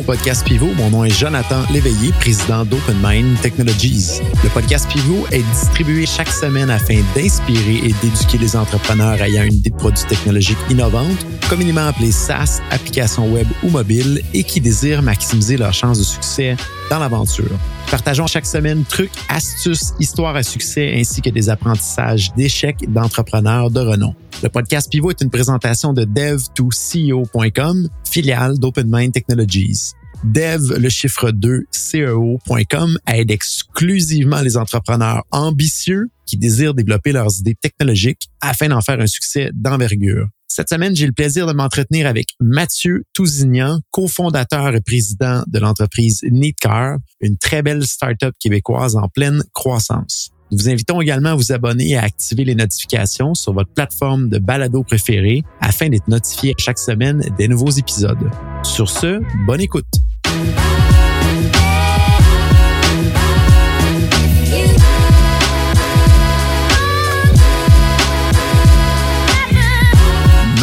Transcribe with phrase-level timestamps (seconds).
[0.00, 0.72] au podcast Pivot.
[0.76, 4.20] Mon nom est Jonathan Léveillé, président d'OpenMind Technologies.
[4.42, 9.54] Le podcast Pivot est distribué chaque semaine afin d'inspirer et d'éduquer les entrepreneurs ayant une
[9.54, 15.02] idée de produits technologiques innovantes, communément appelés SaaS, applications web ou mobiles, et qui désirent
[15.02, 16.56] maximiser leurs chances de succès
[16.88, 17.50] dans l'aventure.
[17.90, 23.80] Partageons chaque semaine trucs, astuces, histoires à succès ainsi que des apprentissages d'échecs d'entrepreneurs de
[23.80, 24.14] renom.
[24.44, 29.94] Le podcast Pivot est une présentation de dev2ceo.com, filiale d'OpenMind Technologies.
[30.24, 37.54] Dev, le chiffre 2, CEO.com aide exclusivement les entrepreneurs ambitieux qui désirent développer leurs idées
[37.54, 40.26] technologiques afin d'en faire un succès d'envergure.
[40.46, 46.20] Cette semaine, j'ai le plaisir de m'entretenir avec Mathieu Tousignan, cofondateur et président de l'entreprise
[46.24, 50.30] Neatcar, une très belle start-up québécoise en pleine croissance.
[50.50, 54.28] Nous vous invitons également à vous abonner et à activer les notifications sur votre plateforme
[54.28, 58.30] de balado préférée afin d'être notifié chaque semaine des nouveaux épisodes.
[58.64, 59.86] Sur ce, bonne écoute.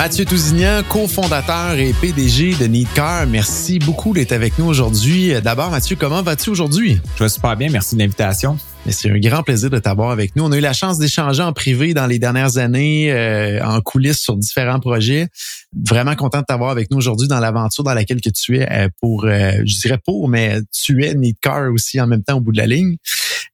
[0.08, 5.34] Mathieu Tousignan, cofondateur et PDG de Needcar, merci beaucoup d'être avec nous aujourd'hui.
[5.44, 6.98] D'abord, Mathieu, comment vas-tu aujourd'hui?
[7.18, 8.58] Je vais super bien, merci de l'invitation.
[8.90, 10.46] C'est un grand plaisir de t'avoir avec nous.
[10.46, 14.22] On a eu la chance d'échanger en privé dans les dernières années, euh, en coulisses
[14.22, 15.28] sur différents projets.
[15.76, 18.88] Vraiment content de t'avoir avec nous aujourd'hui dans l'aventure dans laquelle que tu es euh,
[19.02, 22.54] pour, euh, je dirais pour, mais tu es Needcar aussi en même temps au bout
[22.54, 22.96] de la ligne.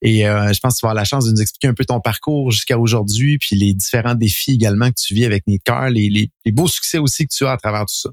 [0.02, 2.00] Et je pense que tu vas avoir la chance de nous expliquer un peu ton
[2.00, 6.30] parcours jusqu'à aujourd'hui, puis les différents défis également que tu vis avec Needcar, les, les,
[6.46, 8.10] les, beaux succès aussi que tu as à travers tout ça.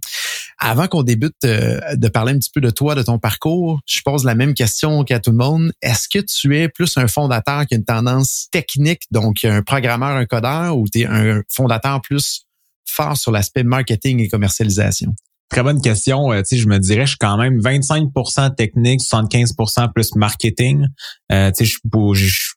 [0.58, 4.24] Avant qu'on débute de parler un petit peu de toi, de ton parcours, je pose
[4.24, 5.72] la même question qu'à tout le monde.
[5.82, 10.16] Est-ce que tu es plus un fondateur qui a une tendance technique, donc un programmeur,
[10.16, 12.46] un codeur, ou tu es un fondateur plus
[12.84, 15.14] fort sur l'aspect marketing et commercialisation?
[15.50, 16.32] Très bonne question.
[16.32, 20.86] Euh, je me dirais, je suis quand même 25% technique, 75% plus marketing.
[21.32, 21.78] Euh, je,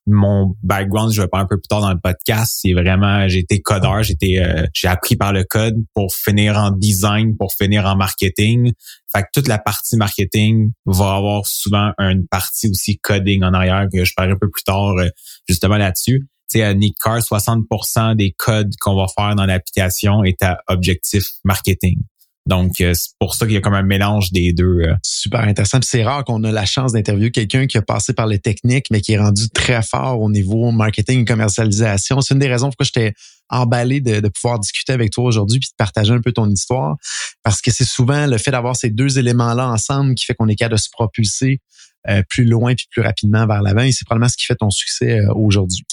[0.05, 2.59] mon background, je vais parler un peu plus tard dans le podcast.
[2.61, 6.69] C'est vraiment, j'ai été codeur, j'ai euh, j'ai appris par le code pour finir en
[6.69, 8.73] design, pour finir en marketing.
[9.11, 13.87] Fait que toute la partie marketing va avoir souvent une partie aussi coding en arrière
[13.91, 15.09] que je parlerai un peu plus tard euh,
[15.49, 16.27] justement là-dessus.
[16.51, 21.23] Tu sais, à Car, 60% des codes qu'on va faire dans l'application est à objectif
[21.43, 21.97] marketing.
[22.45, 24.81] Donc, euh, c'est pour ça qu'il y a comme un mélange des deux.
[24.81, 24.95] Euh.
[25.01, 25.79] Super intéressant.
[25.81, 28.99] c'est rare qu'on a la chance d'interviewer quelqu'un qui a passé par les techniques, mais
[28.99, 32.19] qui est rendu très fort au niveau marketing et commercialisation.
[32.19, 33.13] C'est une des raisons pourquoi j'étais
[33.49, 36.97] emballé de, pouvoir discuter avec toi aujourd'hui puis de partager un peu ton histoire.
[37.43, 40.55] Parce que c'est souvent le fait d'avoir ces deux éléments-là ensemble qui fait qu'on est
[40.55, 41.61] capable de se propulser
[42.09, 43.83] euh, plus loin puis plus rapidement vers l'avant.
[43.83, 45.85] Et c'est probablement ce qui fait ton succès aujourd'hui.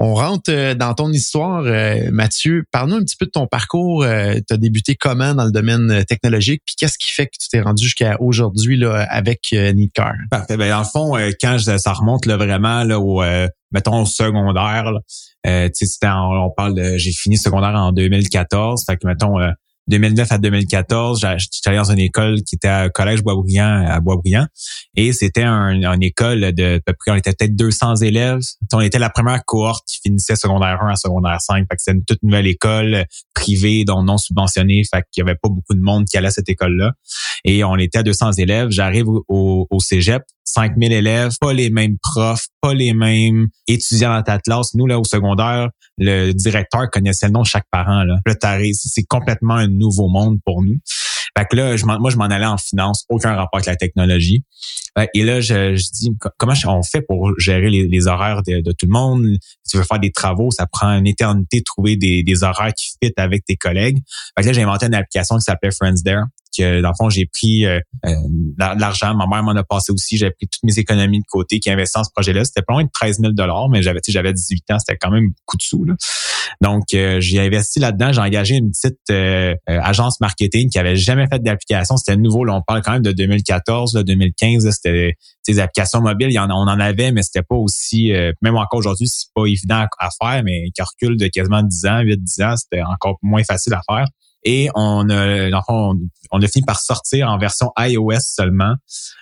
[0.00, 2.64] On rentre euh, dans ton histoire, euh, Mathieu.
[2.70, 4.04] Parle-nous un petit peu de ton parcours.
[4.04, 7.48] Euh, tu as débuté comment dans le domaine technologique, puis qu'est-ce qui fait que tu
[7.48, 10.14] t'es rendu jusqu'à aujourd'hui avec Needcar?
[10.30, 10.56] Parfait.
[10.56, 13.22] Ben, dans le fond, quand ça remonte là, vraiment là, au
[13.72, 15.00] mettons au secondaire, là,
[15.44, 18.84] on, on parle de j'ai fini secondaire en 2014.
[18.86, 19.36] Fait que mettons
[19.88, 24.46] 2009 à 2014, j'étais dans une école qui était à Collège Boisbriand à Boisbriand.
[24.94, 28.40] Et c'était un, une école de à peu près on était peut-être 200 élèves.
[28.72, 32.04] On était la première cohorte qui finissait secondaire 1 à secondaire 5, fait c'était une
[32.04, 33.04] toute nouvelle école
[33.34, 36.32] privée dont non subventionnée, fait qu'il y avait pas beaucoup de monde qui allait à
[36.32, 36.92] cette école-là.
[37.44, 40.22] Et on était à 200 élèves, j'arrive au cégep
[40.52, 44.74] 5000 élèves, pas les mêmes profs, pas les mêmes étudiants dans ta classe.
[44.74, 48.04] Nous, là, au secondaire, le directeur connaissait le nom de chaque parent.
[48.04, 48.16] Là.
[48.24, 50.78] Le c'est complètement un nouveau monde pour nous.
[51.36, 54.44] Fait que là, je moi, je m'en allais en finance, aucun rapport avec la technologie.
[55.14, 58.92] Et là, je, je dis, comment on fait pour gérer les, horaires de, tout le
[58.92, 59.26] monde?
[59.68, 62.88] Tu veux faire des travaux, ça prend une éternité de trouver des, des horaires qui
[63.00, 63.98] fit avec tes collègues.
[64.36, 66.24] Fait que là, j'ai inventé une application qui s'appelait Friends There
[66.62, 68.10] dans le fond, j'ai pris euh, euh,
[68.58, 69.14] l'argent.
[69.14, 70.16] Ma mère m'en a passé aussi.
[70.16, 72.44] J'ai pris toutes mes économies de côté qui investissaient dans ce projet-là.
[72.44, 73.32] C'était pas loin de 13 000
[73.70, 74.78] mais j'avais j'avais 18 ans.
[74.78, 75.84] C'était quand même beaucoup de sous.
[75.84, 75.94] Là.
[76.60, 78.12] Donc, euh, j'ai investi là-dedans.
[78.12, 78.98] J'ai engagé une petite
[79.66, 81.96] agence marketing qui avait jamais fait d'application.
[81.96, 82.44] C'était nouveau.
[82.44, 84.68] Là, on parle quand même de 2014, là, 2015.
[84.70, 85.14] C'était
[85.46, 86.28] des applications mobiles.
[86.30, 88.12] Il y en, on en avait, mais c'était pas aussi...
[88.42, 92.02] même encore aujourd'hui, c'est pas évident à, faire, mais un recul de quasiment 10 ans,
[92.02, 94.06] 8-10 ans, c'était encore moins facile à faire.
[94.50, 95.98] Et on a, on,
[96.30, 98.76] on a fini par sortir en version iOS seulement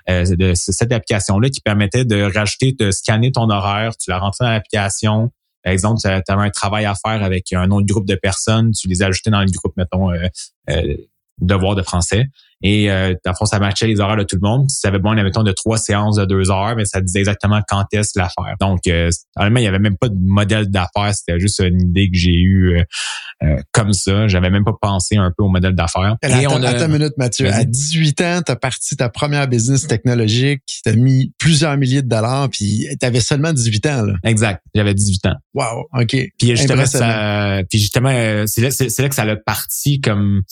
[0.08, 4.44] euh, de cette application-là qui permettait de rajouter, de scanner ton horaire, tu la rentrais
[4.44, 5.32] dans l'application.
[5.64, 8.86] Par exemple, tu avais un travail à faire avec un autre groupe de personnes, tu
[8.86, 10.28] les ajoutais dans le groupe, mettons, euh,
[10.70, 10.96] euh,
[11.40, 12.26] devoir de français.
[12.62, 14.68] Et euh, dans le fond, ça matchait les horaires de tout le monde.
[14.70, 17.60] Si ça avait besoin, admettons, de trois séances de deux heures, mais ça disait exactement
[17.68, 18.54] quand est-ce l'affaire.
[18.60, 21.12] Donc, euh, honnêtement, il y avait même pas de modèle d'affaires.
[21.14, 22.84] C'était juste une idée que j'ai eue euh,
[23.42, 24.26] euh, comme ça.
[24.26, 26.16] J'avais même pas pensé un peu au modèle d'affaires.
[26.22, 26.70] Et on a...
[26.70, 27.52] Attends une minute, Mathieu.
[27.52, 30.62] À 18 ans, tu as parti ta première business technologique.
[30.66, 34.02] Tu as mis plusieurs milliers de dollars, puis tu avais seulement 18 ans.
[34.02, 34.14] Là.
[34.24, 34.62] Exact.
[34.74, 35.34] J'avais 18 ans.
[35.52, 36.16] Wow, OK.
[36.38, 38.10] Puis justement, ça, puis justement
[38.46, 40.42] c'est là, là que ça a parti comme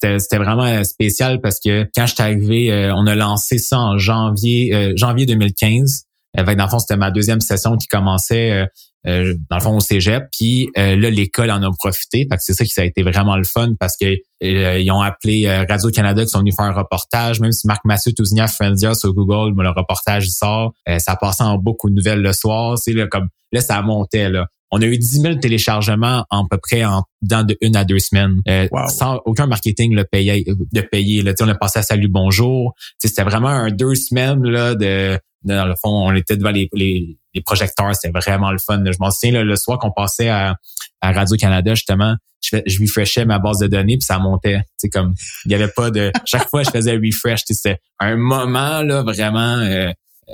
[0.00, 3.78] c'était vraiment euh, spécial parce que quand je suis arrivé, euh, on a lancé ça
[3.78, 6.04] en janvier euh, janvier 2015.
[6.36, 8.66] Avec, dans le fond, c'était ma deuxième session qui commençait
[9.04, 10.24] dans le fond au cégep.
[10.36, 12.26] Puis là, l'école en a profité.
[12.40, 16.24] C'est ça qui ça a été vraiment le fun parce que ils ont appelé Radio-Canada
[16.24, 17.38] qui sont venus faire un reportage.
[17.38, 20.72] Même si Marc Massut Tousignan Friendia sur Google, le reportage sort.
[20.98, 22.78] ça passait en beaucoup de nouvelles le soir.
[22.78, 24.48] C'est là, comme là, ça montait là.
[24.70, 27.98] On a eu 10 000 téléchargements en peu près en dans de une à deux
[27.98, 31.22] semaines, euh, sans aucun marketing le payé, de payer.
[31.22, 32.74] Là, on a passé à Salut Bonjour.
[32.98, 37.18] C'était vraiment un deux semaines là de, dans le fond, on était devant les, les,
[37.44, 38.82] projecteurs, c'était vraiment le fun.
[38.84, 40.56] Je m'en souviens le soir qu'on passait à,
[41.00, 44.60] à Radio Canada justement, je, je refreshais ma base de données puis ça montait.
[44.76, 45.14] C'est comme
[45.44, 47.42] il y avait pas de chaque fois je faisais refresh.
[47.46, 49.92] C'était un moment là vraiment euh,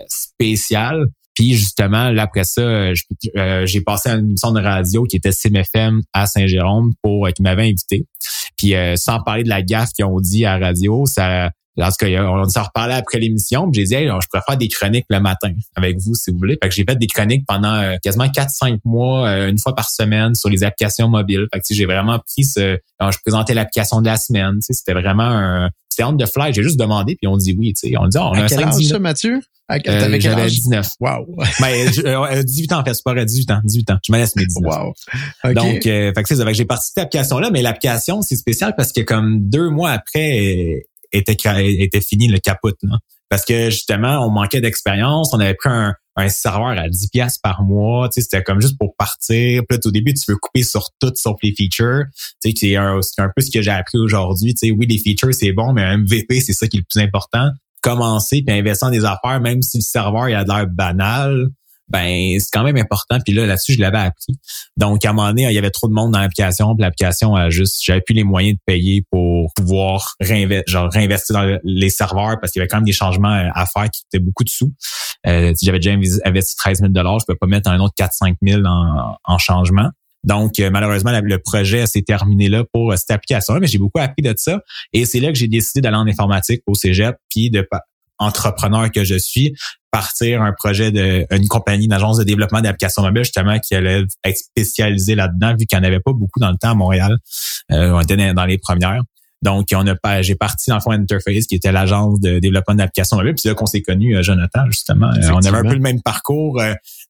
[0.09, 1.07] spécial.
[1.41, 2.93] Puis justement, là, après ça, euh,
[3.39, 7.31] euh, j'ai passé à une émission de radio qui était CMFM à Saint-Jérôme pour euh,
[7.31, 8.05] qui m'avait invité.
[8.59, 13.19] Puis sans parler de la gaffe qu'ils ont dit à radio, ça s'en reparlait après
[13.19, 16.37] l'émission, j'ai dit hey, je pourrais faire des chroniques le matin avec vous si vous
[16.37, 16.59] voulez.
[16.63, 20.51] Fait que j'ai fait des chroniques pendant quasiment 4-5 mois, une fois par semaine sur
[20.51, 21.47] les applications mobiles.
[21.55, 22.77] Fait que j'ai vraiment pris ce.
[23.01, 24.59] je présentais l'application de la semaine.
[24.61, 25.71] C'était vraiment un.
[26.01, 26.53] C'était on the fly.
[26.53, 27.75] J'ai juste demandé, puis on dit oui.
[27.99, 29.41] On dit oh, on a quel âge, ça, Mathieu?
[29.71, 30.87] Euh, j'avais 19.
[30.99, 31.37] Wow.
[31.61, 33.99] Mais euh, 18 ans en fait, c'est pas vrai, 18 ans, 18 ans.
[34.05, 34.75] Je me laisse mes 19.
[34.75, 35.55] Wow.
[35.55, 39.01] Donc, euh, fait que c'est j'ai parti cette application-là, mais l'application, c'est spécial parce que
[39.01, 41.37] comme deux mois après, était,
[41.79, 42.99] était fini le caput, là.
[43.29, 47.39] Parce que justement, on manquait d'expérience, on avait pris un, un serveur à 10 pièces
[47.39, 49.63] par mois, tu sais, c'était comme juste pour partir.
[49.69, 52.05] Puis là, au début, tu veux couper sur tout sauf les features.
[52.43, 54.55] Tu sais, c'est un, un, peu ce que j'ai appris aujourd'hui.
[54.55, 56.87] Tu sais, oui, les features, c'est bon, mais un MVP, c'est ça qui est le
[56.89, 57.51] plus important
[57.83, 61.49] commencer puis investir dans des affaires, même si le serveur il a l'air banal,
[61.91, 63.19] ben c'est quand même important.
[63.25, 64.39] Puis là, là-dessus, je l'avais appris.
[64.77, 67.35] Donc, à un moment donné, il y avait trop de monde dans l'application, puis l'application
[67.35, 71.91] a juste, j'avais plus les moyens de payer pour pouvoir réinvestir, genre réinvestir dans les
[71.91, 74.49] serveurs parce qu'il y avait quand même des changements à faire qui coûtaient beaucoup de
[74.49, 74.73] sous.
[75.27, 75.93] Euh, si j'avais déjà
[76.25, 79.91] investi 13 000 je ne pouvais pas mettre un autre 4-5 000 en, en changement.
[80.25, 83.99] Donc, euh, malheureusement, le projet s'est terminé là pour euh, cette application mais j'ai beaucoup
[83.99, 84.61] appris de ça.
[84.93, 87.67] Et c'est là que j'ai décidé d'aller en informatique au Cégep, puis de
[88.21, 89.55] entrepreneur que je suis,
[89.91, 94.05] partir un projet de une compagnie, une agence de développement d'applications mobiles justement qui allait
[94.25, 97.19] être spécialisée là-dedans vu qu'il n'y en avait pas beaucoup dans le temps à Montréal.
[97.73, 99.03] Euh, on était dans les premières.
[99.43, 102.75] Donc, on a pas, j'ai parti dans le fond Interface, qui était l'agence de développement
[102.75, 103.33] d'applications mobiles.
[103.33, 105.11] Puis c'est là qu'on s'est connu, Jonathan, justement.
[105.33, 106.63] on avait un peu le même parcours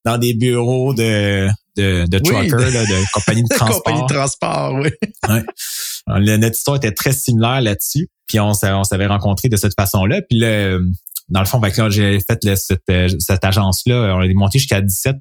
[0.05, 3.83] dans des bureaux de de, de trucker, de compagnie de transport.
[3.83, 4.89] compagnie de transport, oui.
[5.29, 6.37] ouais.
[6.37, 8.09] Notre histoire était très similaire là-dessus.
[8.27, 10.21] Puis on, s'avait rencontrés de cette façon-là.
[10.29, 10.85] Puis le,
[11.29, 14.15] dans le fond, j'ai fait cette, cette agence-là.
[14.15, 15.15] On a monté jusqu'à 17,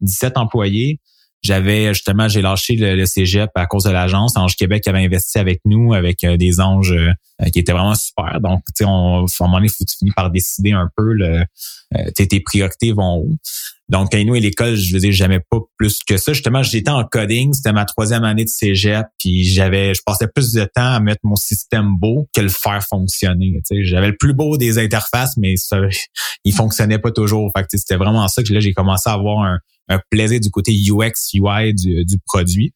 [0.00, 1.00] 17 euh, employés.
[1.44, 4.34] J'avais justement, j'ai lâché le, cégep à cause de l'agence.
[4.36, 7.12] Ange Québec avait investi avec nous, avec euh, des anges euh,
[7.52, 8.40] qui étaient vraiment super.
[8.40, 11.12] Donc, tu sais, on, à un moment donné, faut tu finis par décider un peu
[11.12, 11.44] le,
[12.14, 13.36] tes priorités vont où.
[13.90, 16.32] Donc, à nous et l'école, je veux dire, jamais pas plus que ça.
[16.32, 20.52] Justement, j'étais en coding, c'était ma troisième année de cégep, puis j'avais, je passais plus
[20.52, 23.60] de temps à mettre mon système beau que le faire fonctionner.
[23.70, 25.80] J'avais le plus beau des interfaces, mais ça,
[26.44, 27.52] il fonctionnait pas toujours.
[27.54, 29.58] Fait c'était vraiment ça que là, j'ai commencé à avoir un,
[30.10, 32.72] plaisir du côté UX, UI du, du produit.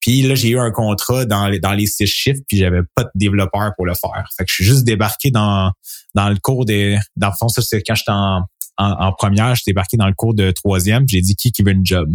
[0.00, 3.04] Puis là, j'ai eu un contrat dans les, dans les six chiffres, puis j'avais pas
[3.04, 4.28] de développeur pour le faire.
[4.36, 5.72] Fait que je suis juste débarqué dans,
[6.14, 6.98] dans le cours des.
[7.16, 8.42] Dans le fond, ça, c'est quand j'étais en,
[8.76, 11.86] en, première, j'ai débarqué dans le cours de troisième, j'ai dit qui qui veut une
[11.86, 12.10] job.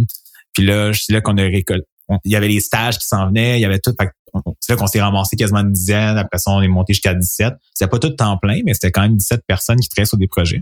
[0.54, 1.88] Puis là, c'est là qu'on a récolté.
[2.26, 3.96] Il y avait les stages qui s'en venaient, il y avait tout.
[4.60, 6.18] C'est là qu'on s'est ramassé quasiment une dizaine.
[6.18, 7.54] Après ça, on est monté jusqu'à 17.
[7.74, 10.28] C'était pas tout temps plein, mais c'était quand même 17 personnes qui travaillaient sur des
[10.28, 10.62] projets.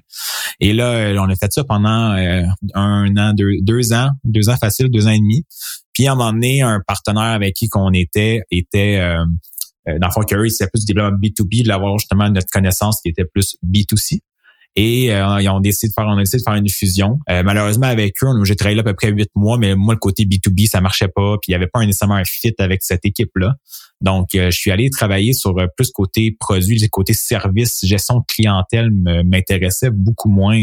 [0.59, 2.43] Et là, euh, on a fait ça pendant euh,
[2.73, 5.45] un an, deux, deux ans, deux ans facile, deux ans et demi.
[5.93, 9.25] Puis à un moment donné, un partenaire avec qui qu'on était était euh,
[9.99, 13.09] dans le fond, qu'eux, c'était plus du développement B2B, de l'avoir justement notre connaissance qui
[13.09, 14.19] était plus B2C.
[14.79, 17.17] Et euh, ils ont décidé de faire, on a décidé de faire une fusion.
[17.31, 19.99] Euh, malheureusement, avec eux, j'ai travaillé là à peu près huit mois, mais moi, le
[19.99, 21.37] côté B2B, ça marchait pas.
[21.41, 23.55] Puis il y avait pas nécessairement un fit avec cette équipe-là.
[24.01, 29.89] Donc, euh, je suis allé travailler sur plus côté produit, côté service, gestion clientèle m'intéressait
[29.89, 30.59] beaucoup moins.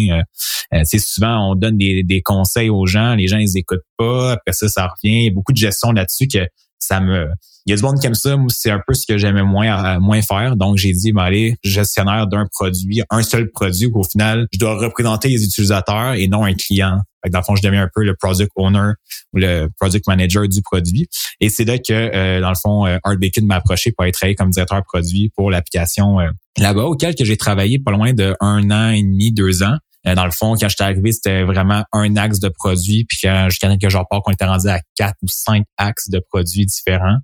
[0.85, 4.35] c'est souvent, on donne des, des, conseils aux gens, les gens ils écoutent pas.
[4.35, 5.23] Après ça, ça revient.
[5.23, 6.47] Il y a beaucoup de gestion là-dessus que
[6.85, 7.29] ça me
[7.67, 8.37] il y a du monde qui aime ça.
[8.49, 10.57] C'est un peu ce que j'aimais moins, moins faire.
[10.57, 14.77] Donc, j'ai dit, ben, allez, gestionnaire d'un produit, un seul produit, qu'au final, je dois
[14.77, 17.01] représenter les utilisateurs et non un client.
[17.31, 18.93] Dans le fond, je deviens un peu le product owner
[19.33, 21.09] ou le product manager du produit.
[21.41, 24.13] Et c'est là que, euh, dans le fond, euh, Art Bacon m'a approché pour être
[24.13, 28.37] travaillé comme directeur produit pour l'application euh, là-bas, auquel que j'ai travaillé pas loin de
[28.41, 29.77] un an et demi, deux ans.
[30.07, 33.05] Euh, dans le fond, quand j'étais arrivé, c'était vraiment un axe de produits.
[33.05, 36.67] Puis quand jusqu'à quelques jours qu'on était rendu à quatre ou cinq axes de produits
[36.67, 37.19] différents.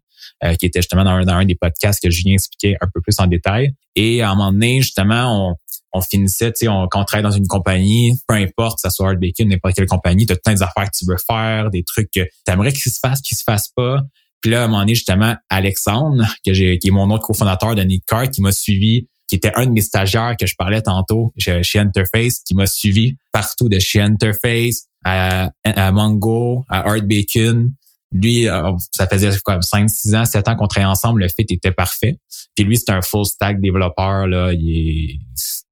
[0.45, 3.27] Euh, qui était justement dans un, des podcasts que Julien expliquait un peu plus en
[3.27, 3.71] détail.
[3.95, 5.55] Et à un moment donné, justement, on,
[5.93, 9.09] on finissait, tu sais, on, quand on travaille dans une compagnie, peu importe, ça soit
[9.09, 12.11] Hard Bacon, n'importe quelle compagnie, tu as plein d'affaires que tu veux faire, des trucs
[12.11, 14.03] que tu aimerais qu'ils se fassent, qu'ils se fassent pas.
[14.41, 17.75] Puis là, à un moment donné, justement, Alexandre, que j'ai, qui est mon autre cofondateur
[17.75, 20.83] de Nick Car, qui m'a suivi, qui était un de mes stagiaires que je parlais
[20.83, 25.53] tantôt chez, Interface, qui m'a suivi partout de chez Interface à,
[25.93, 27.73] Mongo, à Art Bacon,
[28.13, 31.47] lui, euh, ça faisait quoi, 5, 6 ans, 7 ans qu'on travaillait ensemble, le fit
[31.49, 32.19] était parfait.
[32.57, 34.53] Puis lui, c'est un full stack développeur, là.
[34.53, 35.21] Il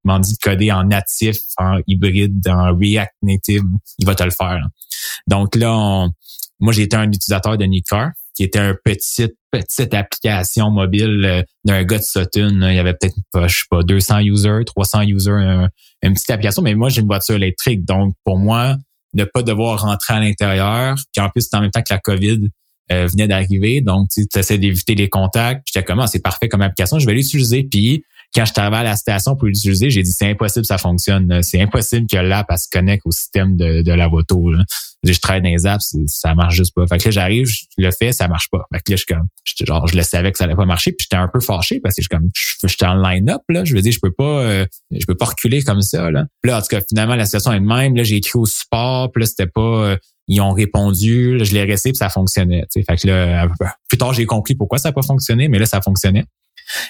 [0.04, 3.64] m'en dit de coder en natif, en hybride, en React Native,
[3.98, 4.64] il va te le faire.
[5.26, 6.06] Donc là,
[6.60, 11.42] moi, j'ai été un utilisateur de Nickar, qui était une petite, petite application mobile euh,
[11.64, 12.60] d'un gars de Sutton.
[12.62, 15.66] Il y avait peut-être, je sais pas, 200 users, 300 users,
[16.02, 16.62] une petite application.
[16.62, 17.84] Mais moi, j'ai une voiture électrique.
[17.84, 18.76] Donc, pour moi,
[19.14, 20.94] ne pas devoir rentrer à l'intérieur.
[21.12, 22.48] Puis en plus, c'est en même temps que la COVID
[22.92, 23.80] euh, venait d'arriver.
[23.80, 25.62] Donc, tu essaies d'éviter les contacts.
[25.66, 27.64] J'étais comme, ah, c'est parfait comme application, je vais l'utiliser.
[27.64, 28.04] Puis,
[28.34, 31.42] quand je suis à la station pour l'utiliser, j'ai dit, c'est impossible, ça fonctionne.
[31.42, 34.50] C'est impossible que l'app, se connecte au système de, la moto.
[34.50, 34.64] Là
[35.04, 36.86] je travaille dans les apps, ça marche juste pas.
[36.86, 38.66] Fait que là, j'arrive, je le fais, ça marche pas.
[38.72, 39.28] Fait que là, je comme,
[39.66, 41.94] genre, je le savais que ça allait pas marcher, puis j'étais un peu fâché parce
[41.94, 42.28] que je comme,
[42.64, 43.64] j'étais en line-up, là.
[43.64, 46.26] Je veux dire, je peux pas, euh, je peux pas reculer comme ça, là.
[46.44, 47.96] Là, en tout cas, finalement, la situation est de même.
[47.96, 51.52] Là, j'ai écrit au support, puis là, c'était pas, euh, ils ont répondu, là, je
[51.54, 52.64] l'ai resté, puis ça fonctionnait.
[52.70, 53.48] sais Fait que là,
[53.88, 56.24] plus tard, j'ai compris pourquoi ça n'a pas fonctionné, mais là, ça fonctionnait.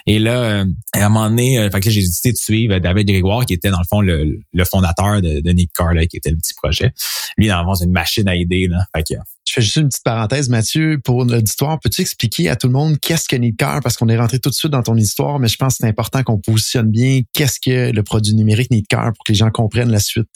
[0.06, 3.46] Et là, euh, à un moment donné, euh, fait j'ai décidé de suivre David Grégoire,
[3.46, 6.92] qui était dans le fond le, fondateur de, de Carr, qui était le petit projet.
[7.36, 8.66] Lui, dans le fond, c'est une machine à aider.
[8.68, 8.84] Là.
[8.94, 9.14] Fait que,
[9.46, 11.78] je fais juste une petite parenthèse, Mathieu, pour l'auditoire.
[11.80, 13.80] Peux-tu expliquer à tout le monde qu'est-ce que Needcar?
[13.82, 15.88] Parce qu'on est rentré tout de suite dans ton histoire, mais je pense que c'est
[15.88, 19.90] important qu'on positionne bien qu'est-ce que le produit numérique Needcar pour que les gens comprennent
[19.90, 20.28] la suite.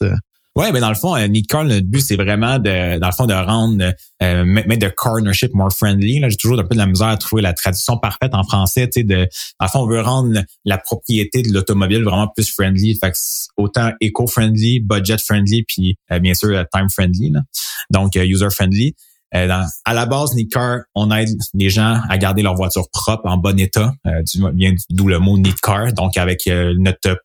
[0.56, 0.60] Euh.
[0.60, 3.26] Ouais, mais dans le fond, euh, Needcar, le but, c'est vraiment de, dans le fond,
[3.26, 3.92] de rendre,
[4.22, 6.20] euh, mettre de partnership more friendly.
[6.20, 8.88] Là, j'ai toujours un peu de la misère à trouver la traduction parfaite en français.
[8.88, 9.28] Tu sais, de,
[9.60, 12.98] dans le fond, on veut rendre la propriété de l'automobile vraiment plus friendly.
[12.98, 13.16] Fait que
[13.56, 17.32] autant eco-friendly, budget-friendly, puis euh, bien sûr time-friendly.
[17.90, 18.94] Donc, euh, user-friendly.
[19.32, 23.38] Dans, à la base, Needcar, on aide les gens à garder leur voiture propre, en
[23.38, 24.22] bon état, euh,
[24.90, 25.92] d'où le mot Needcar.
[25.94, 27.16] Donc, avec notre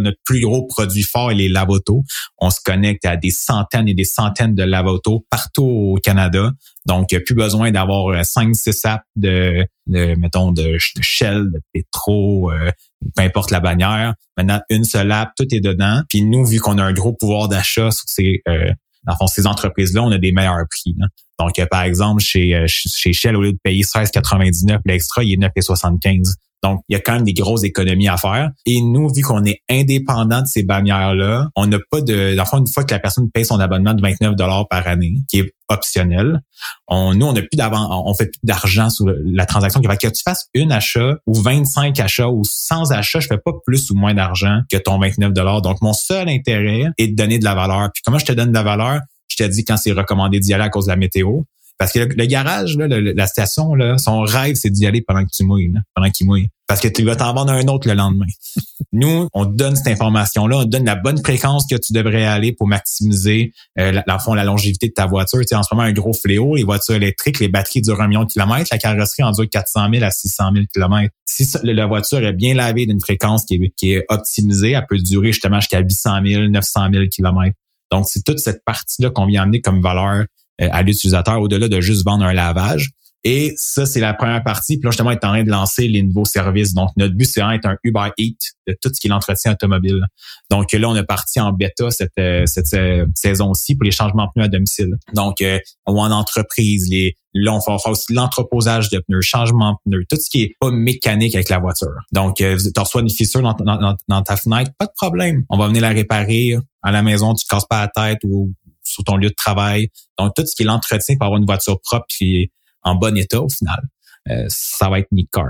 [0.00, 2.04] notre plus gros produit fort, il est Lavoto.
[2.38, 6.52] On se connecte à des centaines et des centaines de Lavoto partout au Canada.
[6.86, 12.70] Donc, plus besoin d'avoir 5-6 euh, apps de, de, mettons, de, Shell, de Petro, euh,
[13.14, 14.14] peu importe la bannière.
[14.36, 16.02] Maintenant, une seule app, tout est dedans.
[16.08, 18.72] Puis nous, vu qu'on a un gros pouvoir d'achat sur ces, euh,
[19.20, 20.94] dans ces entreprises-là, on a des meilleurs prix.
[21.38, 26.34] Donc, par exemple, chez, chez Shell, au lieu de payer 16,99, l'extra, il est 9,75.
[26.62, 28.50] Donc, il y a quand même des grosses économies à faire.
[28.64, 32.34] Et nous, vu qu'on est indépendant de ces bannières-là, on n'a pas de...
[32.34, 35.40] Dans une fois que la personne paye son abonnement de 29 dollars par année, qui
[35.40, 36.40] est optionnel,
[36.88, 39.80] on, nous, on n'a plus d'avant, on fait plus d'argent sur la transaction.
[39.80, 43.90] Que tu fasses une achat ou 25 achats ou 100 achats, je fais pas plus
[43.90, 45.62] ou moins d'argent que ton 29 dollars.
[45.62, 47.90] Donc, mon seul intérêt est de donner de la valeur.
[47.92, 49.00] Puis comment je te donne de la valeur?
[49.28, 51.42] Je te dis quand c'est recommandé d'y aller à cause de la météo.
[51.78, 55.30] Parce que le, garage, là, la station, là, son rêve, c'est d'y aller pendant que
[55.30, 56.48] tu mouilles, pendant qu'il mouille.
[56.66, 58.26] Parce que tu vas t'en vendre un autre le lendemain.
[58.92, 62.66] Nous, on donne cette information-là, on donne la bonne fréquence que tu devrais aller pour
[62.66, 65.40] maximiser, euh, la, la longévité de ta voiture.
[65.40, 68.08] Tu sais, en ce moment, un gros fléau, les voitures électriques, les batteries durent un
[68.08, 71.14] million de kilomètres, la carrosserie en dure 400 000 à 600 000 kilomètres.
[71.26, 74.98] Si la voiture est bien lavée d'une fréquence qui est, qui est optimisée, elle peut
[74.98, 77.56] durer justement jusqu'à 800 000, 900 000 kilomètres.
[77.92, 80.24] Donc, c'est toute cette partie-là qu'on vient amener comme valeur
[80.58, 82.90] à l'utilisateur au-delà de juste vendre un lavage.
[83.28, 84.76] Et ça, c'est la première partie.
[84.76, 86.74] Puis là, justement, on est en train de lancer les nouveaux services.
[86.74, 90.00] Donc, notre but, c'est d'être un Uber Eats de tout ce qui est l'entretien automobile.
[90.48, 94.26] Donc là, on est parti en bêta cette, euh, cette, euh, saison-ci pour les changements
[94.26, 94.94] de pneus à domicile.
[95.12, 95.42] Donc,
[95.88, 100.18] ou en entreprise, les, là, on va aussi l'entreposage de pneus, changement de pneus, tout
[100.20, 101.96] ce qui est pas mécanique avec la voiture.
[102.12, 102.46] Donc, tu
[102.76, 105.44] reçois une fissure dans, dans, dans, ta fenêtre, pas de problème.
[105.48, 108.52] On va venir la réparer à la maison, tu te casses pas la tête ou
[108.86, 109.88] sur ton lieu de travail.
[110.18, 112.50] Donc, tout ce qui est l'entretien pour avoir une voiture propre et
[112.82, 113.88] en bon état au final,
[114.30, 115.46] euh, ça va être Nick Car.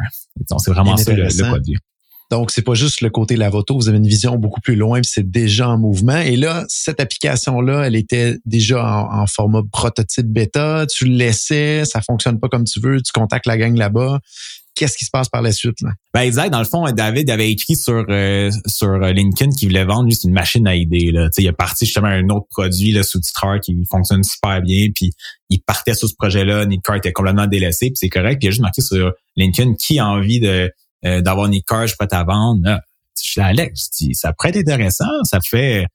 [0.50, 1.76] Donc, c'est vraiment ça le, produit.
[2.30, 5.10] Donc, c'est pas juste le côté lavoto, vous avez une vision beaucoup plus loin, puis
[5.12, 6.18] c'est déjà en mouvement.
[6.18, 10.86] Et là, cette application-là, elle était déjà en, format prototype bêta.
[10.86, 14.18] Tu le laissais, ça fonctionne pas comme tu veux, tu contactes la gang là-bas.
[14.76, 15.80] Qu'est-ce qui se passe par la suite?
[15.80, 15.90] Là?
[16.14, 16.50] Ben exact.
[16.50, 20.32] Dans le fond, David avait écrit sur euh, sur LinkedIn qu'il voulait vendre juste une
[20.32, 21.10] machine à idées.
[21.10, 21.28] Là.
[21.36, 24.88] il est parti justement un autre produit là, sous titreur qui fonctionne super bien.
[24.94, 25.12] Puis
[25.50, 26.66] il partait sur ce projet-là.
[26.66, 27.86] Nick était complètement délaissé.
[27.86, 28.38] Puis c'est correct.
[28.38, 30.70] Puis il a juste marqué sur LinkedIn qui a envie de
[31.04, 32.80] euh, d'avoir une cars prête à vendre?
[33.22, 35.06] je suis Alex, je dis, ça pourrait être intéressant.
[35.24, 35.86] Ça fait,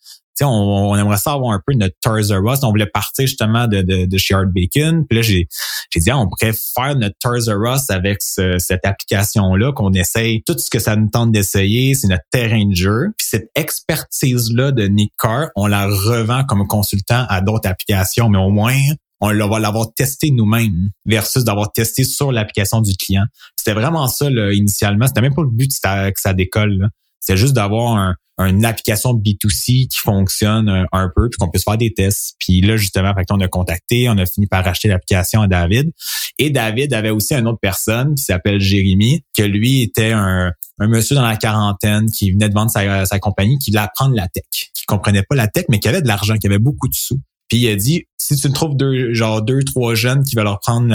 [0.42, 2.64] on, on aimerait ça avoir un peu notre Toys R.
[2.64, 5.06] On voulait partir justement de, de, de chez Art Bacon.
[5.08, 5.48] Puis là, j'ai,
[5.92, 10.58] j'ai dit, ah, on pourrait faire notre Toys R avec cette application-là, qu'on essaye tout
[10.58, 11.94] ce que ça nous tente d'essayer.
[11.94, 13.08] C'est notre terrain de jeu.
[13.18, 18.38] Puis cette expertise-là de Nick Carr, on la revend comme consultant à d'autres applications, mais
[18.38, 18.76] au moins,
[19.20, 23.26] on va l'avoir testé nous-mêmes versus d'avoir testé sur l'application du client.
[23.56, 25.06] C'était vraiment ça là, initialement.
[25.06, 26.90] C'était même pas le but que ça décolle.
[27.22, 31.78] C'est juste d'avoir un, une application B2C qui fonctionne un, peu, puis qu'on puisse faire
[31.78, 32.36] des tests.
[32.40, 35.92] Puis là, justement, fait on a contacté, on a fini par acheter l'application à David.
[36.40, 40.88] Et David avait aussi une autre personne qui s'appelle Jérémy, que lui était un, un
[40.88, 44.28] monsieur dans la quarantaine qui venait de vendre sa, sa compagnie, qui voulait apprendre la
[44.28, 46.96] tech, qui comprenait pas la tech, mais qui avait de l'argent, qui avait beaucoup de
[46.96, 47.22] sous.
[47.52, 50.46] Puis il a dit, si tu me trouves deux, genre deux, trois jeunes qui veulent
[50.46, 50.88] leur prendre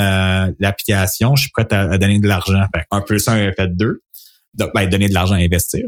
[0.59, 2.63] l'application, je suis prêt à, donner de l'argent.
[2.91, 4.01] un peu ça, un fait deux.
[4.57, 5.85] Ben, donner de l'argent à investir.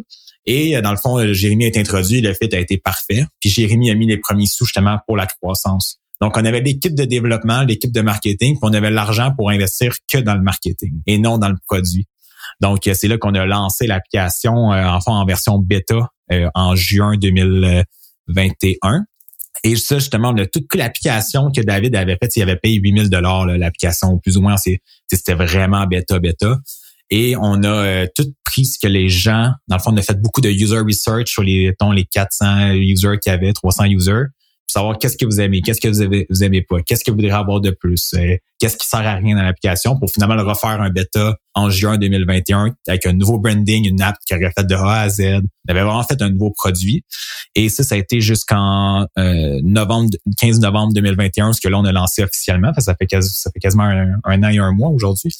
[0.46, 3.24] Et euh, dans le fond, Jérémy est introduit, le fait a été parfait.
[3.40, 6.00] Puis Jérémy a mis les premiers sous justement pour la croissance.
[6.20, 9.94] Donc, on avait l'équipe de développement, l'équipe de marketing, puis on avait l'argent pour investir
[10.12, 12.06] que dans le marketing et non dans le produit.
[12.60, 17.16] Donc, c'est là qu'on a lancé l'application, euh, enfin en version bêta euh, en juin
[17.16, 19.04] 2021.
[19.64, 22.36] Et ça, justement, on a toute l'application que David avait faite.
[22.36, 24.56] Il avait payé 8000 dollars l'application, plus ou moins.
[24.56, 26.58] C'était vraiment bêta, bêta.
[27.10, 28.06] Et on a euh,
[28.58, 31.28] pris ce que les gens, dans le fond, on a fait beaucoup de user research
[31.28, 34.24] sur les, les 400 users qu'il y avait, 300 users
[34.70, 37.16] savoir qu'est-ce que vous aimez, qu'est-ce que vous, avez, vous aimez pas, qu'est-ce que vous
[37.16, 40.42] voudrez avoir de plus, euh, qu'est-ce qui sert à rien dans l'application pour finalement le
[40.42, 44.66] refaire un bêta en juin 2021 avec un nouveau branding, une app qui aurait fait
[44.66, 45.20] de A à Z.
[45.20, 47.02] On avait vraiment fait un nouveau produit.
[47.54, 51.84] Et ça, ça a été jusqu'en euh, novembre, 15 novembre 2021, ce que là, on
[51.84, 52.72] a lancé officiellement.
[52.78, 55.34] Ça fait, quasiment un, an et un mois aujourd'hui.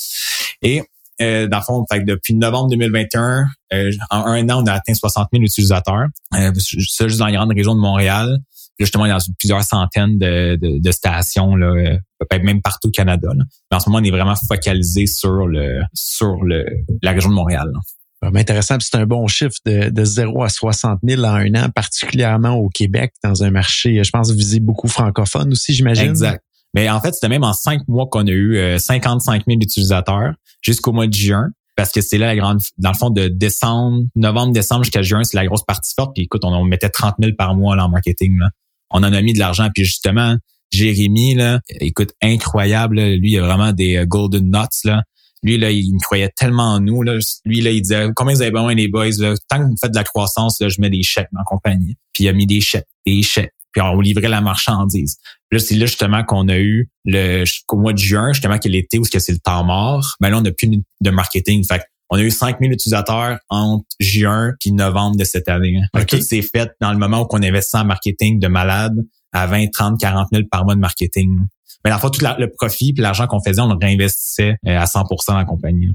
[0.63, 0.83] Et
[1.21, 4.95] euh, dans le fond, fait depuis novembre 2021, euh, en un an, on a atteint
[4.95, 6.07] 60 000 utilisateurs.
[6.35, 8.39] Euh, ça, juste dans la grande région de Montréal
[8.79, 12.91] justement, il y a plusieurs centaines de, de, stations, là, euh, peut-être même partout au
[12.91, 13.29] Canada.
[13.37, 16.65] Mais en ce moment, on est vraiment focalisé sur le sur le
[17.03, 17.73] la région de Montréal.
[18.21, 18.77] Vraiment intéressant.
[18.81, 22.69] C'est un bon chiffre de, de 0 à 60 000 en un an, particulièrement au
[22.69, 26.11] Québec, dans un marché, je pense, visé beaucoup francophone aussi, j'imagine.
[26.11, 26.43] Exact.
[26.75, 30.35] Mais en fait, c'était même en cinq mois qu'on a eu 55 euh, 000 utilisateurs
[30.61, 34.03] jusqu'au mois de juin parce que c'est là la grande, dans le fond, de décembre,
[34.17, 36.13] novembre, décembre jusqu'à juin, c'est la grosse partie forte.
[36.15, 38.37] Puis écoute, on, mettait 30 000 par mois là, en marketing.
[38.39, 38.51] Là
[38.91, 39.69] on en a mis de l'argent.
[39.75, 40.37] Puis justement,
[40.71, 43.01] Jérémy, là, écoute, incroyable.
[43.01, 44.85] Lui, il a vraiment des euh, golden nuts.
[44.85, 45.03] Là.
[45.43, 47.03] Lui, là, il croyait tellement en nous.
[47.03, 47.19] Là.
[47.45, 49.11] Lui, là, il disait Combien vous avez besoin les boys?
[49.19, 49.35] Là?
[49.49, 51.97] Tant que vous faites de la croissance, là, je mets des chèques dans la compagnie.
[52.13, 53.53] Puis il a mis des chèques, des chèques.
[53.73, 55.19] Puis on livrait la marchandise.
[55.49, 58.69] Puis là, c'est là justement qu'on a eu le au mois de juin, justement, que
[58.69, 60.17] l'été où c'est le temps mort.
[60.21, 60.69] Mais là, on n'a plus
[61.01, 61.65] de marketing.
[61.67, 65.79] Fait on a eu 5000 utilisateurs entre juin puis novembre de cette année.
[65.95, 66.05] Hein.
[66.05, 68.97] Tout s'est fait dans le moment où on investit en marketing de malade
[69.33, 71.39] à 20, 30, 40 000 par mois de marketing.
[71.85, 74.87] Mais la fois, tout le profit puis l'argent qu'on faisait, on le réinvestissait euh, à
[74.87, 75.91] 100 dans la compagnie.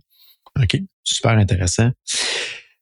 [0.62, 0.78] OK.
[1.04, 1.90] Super intéressant.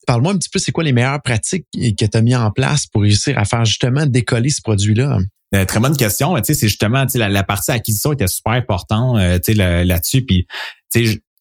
[0.08, 2.88] Parle-moi un petit peu, c'est quoi les meilleures pratiques que tu as mis en place
[2.88, 5.20] pour réussir à faire justement décoller ce produit-là?
[5.54, 6.36] Euh, très bonne question.
[6.36, 9.84] Tu sais, c'est justement, tu sais, la, partie acquisition était super importante, euh, tu sais,
[9.84, 10.24] là-dessus.
[10.24, 10.48] Puis,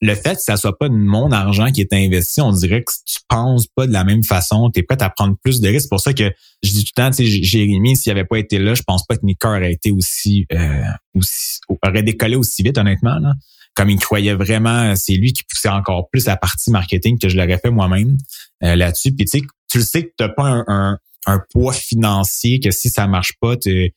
[0.03, 3.19] le fait que ça soit pas mon argent qui est investi, on dirait que tu
[3.29, 5.83] penses pas de la même façon, tu es prêt à prendre plus de risques.
[5.83, 8.39] C'est pour ça que je dis tout le temps, tu sais, Jérémy, s'il avait pas
[8.39, 10.83] été là, je pense pas que Nicker aurait été aussi, euh,
[11.15, 13.19] aussi aurait décollé aussi vite, honnêtement.
[13.19, 13.35] Là.
[13.75, 17.37] Comme il croyait vraiment, c'est lui qui poussait encore plus la partie marketing que je
[17.37, 18.17] l'aurais fait moi-même
[18.65, 19.13] euh, là-dessus.
[19.13, 22.89] Puis tu sais, tu le sais que tu pas un un poids financier que si
[22.89, 23.93] ça marche pas, il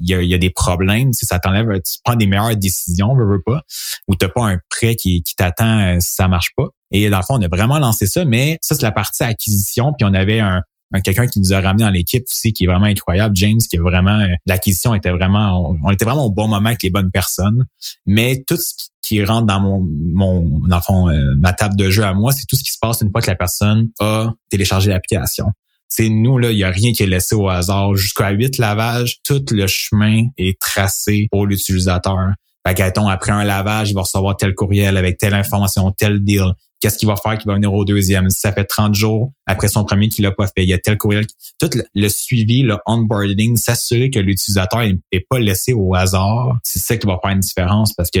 [0.00, 1.12] y a, y a, des problèmes.
[1.12, 3.62] Si ça t'enlève, tu prends des meilleures décisions, veux, pas,
[4.06, 6.68] ou t'as pas un prêt qui, qui t'attend euh, si ça marche pas.
[6.90, 9.92] Et dans le fond, on a vraiment lancé ça, mais ça, c'est la partie acquisition.
[9.92, 10.62] Puis on avait un,
[11.04, 13.80] quelqu'un qui nous a ramené dans l'équipe aussi qui est vraiment incroyable, James, qui est
[13.80, 17.66] vraiment euh, l'acquisition était vraiment on, était vraiment au bon moment avec les bonnes personnes,
[18.06, 21.90] mais tout ce qui rentre dans mon mon dans le fond euh, ma table de
[21.90, 24.32] jeu à moi, c'est tout ce qui se passe une fois que la personne a
[24.50, 25.46] téléchargé l'application.
[25.90, 27.94] C'est nous, là, il n'y a rien qui est laissé au hasard.
[27.94, 32.34] Jusqu'à huit lavages, tout le chemin est tracé pour l'utilisateur.
[32.66, 36.52] Fait après un lavage, il va recevoir tel courriel avec telle information, tel deal.
[36.80, 38.30] Qu'est-ce qu'il va faire qui va venir au deuxième?
[38.30, 40.78] Si ça fait 30 jours après son premier qu'il l'a pas fait, il y a
[40.78, 41.26] tel courriel.
[41.58, 46.96] Tout le, suivi, le onboarding, s'assurer que l'utilisateur n'est pas laissé au hasard, c'est ça
[46.96, 48.20] qui va faire une différence parce que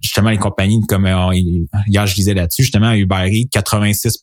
[0.00, 4.18] justement les compagnies comme euh, hier je disais là-dessus, justement Uber Eats, 86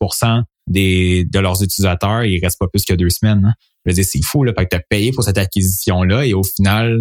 [0.68, 3.44] des, de leurs utilisateurs, il reste pas plus que deux semaines.
[3.46, 3.54] Hein.
[3.88, 4.52] Je veux dire, c'est fou, là.
[4.58, 7.00] Fait que t'as payé pour cette acquisition-là et au final,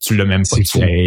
[0.00, 0.56] tu l'as même pas.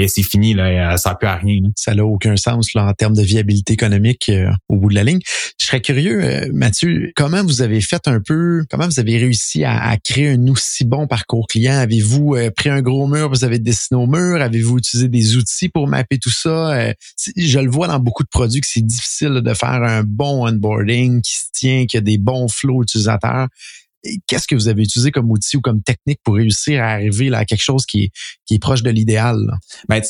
[0.08, 0.98] C'est fini, là.
[0.98, 1.62] Ça n'a plus à rien.
[1.76, 5.04] Ça n'a aucun sens, là, en termes de viabilité économique euh, au bout de la
[5.04, 5.20] ligne.
[5.60, 9.64] Je serais curieux, euh, Mathieu, comment vous avez fait un peu, comment vous avez réussi
[9.64, 11.74] à, créer un aussi bon parcours client?
[11.74, 14.42] Avez-vous euh, pris un gros mur, vous avez dessiné au mur?
[14.42, 16.94] Avez-vous utilisé des outils pour mapper tout ça?
[17.36, 21.22] je le vois dans beaucoup de produits que c'est difficile de faire un bon onboarding
[21.22, 23.48] qui se tient, qui a des bons flows utilisateurs
[24.28, 27.46] qu'est-ce que vous avez utilisé comme outil ou comme technique pour réussir à arriver à
[27.46, 28.12] quelque chose qui est,
[28.46, 29.38] qui est proche de l'idéal?
[29.88, 30.02] Ben,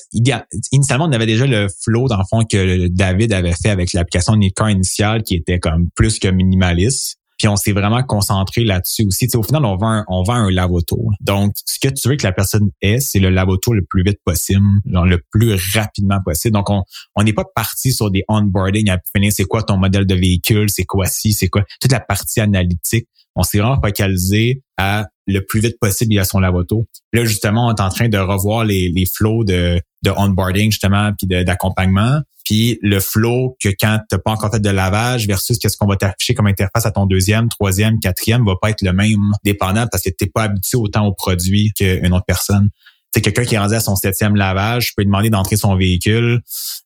[0.71, 4.36] initialement, on avait déjà le flow, dans le fond, que David avait fait avec l'application
[4.36, 7.17] Nika initiale qui était comme plus que minimaliste.
[7.39, 9.27] Puis on s'est vraiment concentré là-dessus aussi.
[9.36, 11.10] au final, on vend, un, on vend un lavoto.
[11.19, 14.19] Donc, ce que tu veux que la personne ait, c'est le lavoto le plus vite
[14.23, 16.53] possible, le plus rapidement possible.
[16.53, 20.15] Donc, on n'est pas parti sur des onboarding à finir c'est quoi ton modèle de
[20.15, 21.63] véhicule, c'est quoi ci, c'est quoi?
[21.82, 26.39] Toute la partie analytique on s'est vraiment focalisé à le plus vite possible a son
[26.39, 26.86] lavoto.
[27.13, 31.12] Là, justement, on est en train de revoir les, les flows de, de onboarding, justement,
[31.17, 32.22] puis d'accompagnement.
[32.43, 35.88] Puis le flow que quand tu n'as pas encore fait de lavage versus qu'est-ce qu'on
[35.88, 39.88] va t'afficher comme interface à ton deuxième, troisième, quatrième va pas être le même dépendant
[39.89, 42.69] parce que tu n'es pas habitué autant au produit qu'une autre personne
[43.13, 46.41] c'est quelqu'un qui est son septième lavage, je peux lui demander d'entrer son véhicule.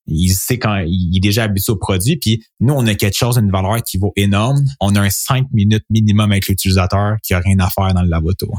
[0.07, 2.17] Il sait quand il est déjà habitué au produit.
[2.17, 4.59] Puis nous, on a quelque chose, une valeur qui vaut énorme.
[4.81, 8.09] On a un 5 minutes minimum avec l'utilisateur qui a rien à faire dans le
[8.09, 8.51] lavoto.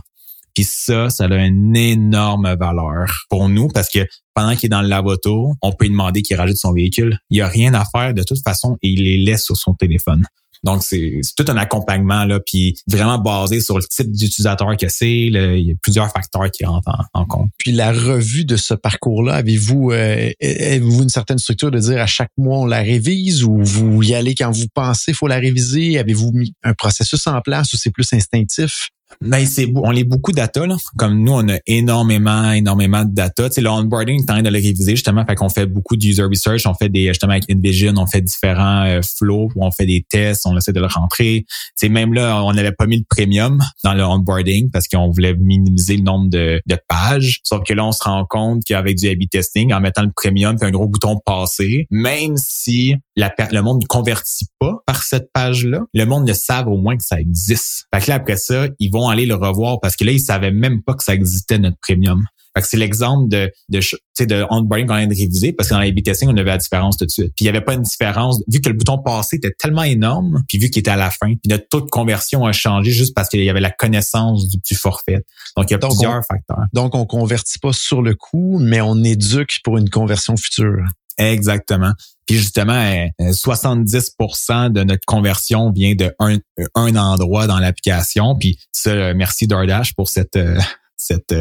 [0.54, 4.82] Puis ça, ça a une énorme valeur pour nous parce que pendant qu'il est dans
[4.82, 7.18] le lavoto, on peut lui demander qu'il rajoute son véhicule.
[7.28, 9.74] Il n'y a rien à faire de toute façon et il les laisse sur son
[9.74, 10.24] téléphone.
[10.64, 15.10] Donc, c'est tout un accompagnement, là, puis vraiment basé sur le type d'utilisateur que c'est.
[15.10, 17.50] Il y a plusieurs facteurs qui rentrent en, compte.
[17.58, 22.06] Puis la revue de ce parcours-là, avez-vous euh, avez-vous une certaine structure de dire à
[22.06, 25.98] chaque mois on la révise ou vous y allez quand vous pensez faut la réviser?
[25.98, 28.90] Avez-vous mis un processus en place ou c'est plus instinctif?
[29.20, 30.76] Ben, c'est on est beaucoup data là.
[30.96, 33.48] Comme nous, on a énormément, énormément de data.
[33.48, 35.24] Tu sais, le onboarding, t'as de le réviser justement.
[35.24, 36.66] Fait qu'on fait beaucoup d'user research.
[36.66, 40.46] On fait des justement avec InVision, on fait différents euh, flows, on fait des tests,
[40.46, 41.44] on essaie de le rentrer.
[41.74, 45.34] C'est même là, on n'avait pas mis le premium dans le onboarding parce qu'on voulait
[45.34, 47.40] minimiser le nombre de, de, pages.
[47.42, 50.56] Sauf que là, on se rend compte qu'avec du A/B testing, en mettant le premium
[50.56, 55.32] puis un gros bouton passer, même si la, le monde ne convertit pas par cette
[55.32, 57.86] page-là, le monde le savent au moins que ça existe.
[57.92, 60.50] Fait que là, après ça, ils vont aller le revoir parce que là, ils savaient
[60.50, 62.24] même pas que ça existait, notre premium.
[62.56, 63.80] Fait que c'est l'exemple de, de,
[64.24, 66.96] de onboarding qu'on vient de réviser parce que dans les testing, on avait la différence
[66.96, 67.32] tout de suite.
[67.36, 70.42] Puis il y avait pas une différence, vu que le bouton passé était tellement énorme,
[70.48, 73.14] puis vu qu'il était à la fin, puis notre taux de conversion a changé juste
[73.14, 75.24] parce qu'il y avait la connaissance du, forfait.
[75.56, 76.64] Donc il y a plusieurs facteurs.
[76.72, 80.82] Donc on convertit pas sur le coup, mais on éduque pour une conversion future.
[81.18, 81.92] Exactement.
[82.26, 86.38] Puis justement, 70% euh, de notre conversion vient de un,
[86.74, 88.36] un endroit dans l'application.
[88.38, 90.58] Puis ça, euh, merci DoorDash pour cette euh,
[90.96, 91.34] cette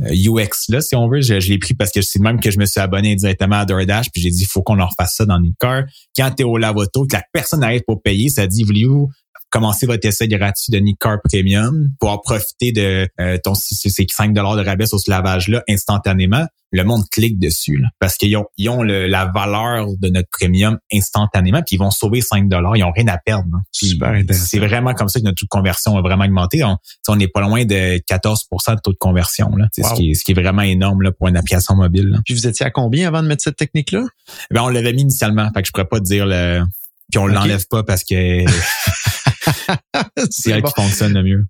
[0.00, 1.22] UX là, si on veut.
[1.22, 4.10] Je, l'ai pris parce que c'est même que je me suis abonné directement à DoorDash.
[4.10, 5.84] Puis j'ai dit, il faut qu'on leur fasse ça dans notre car.
[6.16, 9.10] Quand tu es au lavoto, que la personne arrive pour payer, ça dit, voulez-vous
[9.50, 14.56] commencer votre essai gratuit de Nick Premium pour profiter de euh, ton ces 5 dollars
[14.56, 16.46] de rabais sur ce lavage-là instantanément.
[16.72, 21.62] Le monde clique dessus parce qu'ils ont, ils ont la valeur de notre premium instantanément
[21.62, 22.76] puis ils vont sauver 5 dollars.
[22.76, 23.62] Ils ont rien à perdre.
[23.70, 26.64] C'est vraiment comme ça que notre taux de conversion a vraiment augmenté.
[27.08, 29.54] On n'est pas loin de 14% de taux de conversion.
[29.56, 29.68] Là.
[29.72, 32.20] Ce, qui est, ce qui est vraiment énorme là, pour une application mobile.
[32.24, 34.02] Puis vous étiez à combien avant de mettre cette technique-là?
[34.50, 35.48] Ben, on l'avait mis initialement.
[35.54, 36.64] Fait que je pourrais pas dire le.
[37.10, 38.44] Puis on l'enlève pas parce que
[40.30, 41.44] c'est elle qui fonctionne le mieux.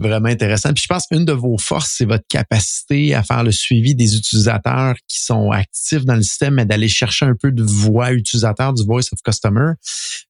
[0.00, 0.72] Vraiment intéressant.
[0.72, 4.16] Puis je pense qu'une de vos forces, c'est votre capacité à faire le suivi des
[4.16, 8.72] utilisateurs qui sont actifs dans le système et d'aller chercher un peu de voix utilisateur,
[8.72, 9.74] du voice of customer.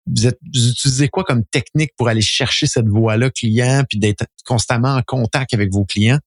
[0.06, 4.26] Vous, êtes, vous utilisez quoi comme technique pour aller chercher cette voix-là client puis d'être
[4.44, 6.18] constamment en contact avec vos clients?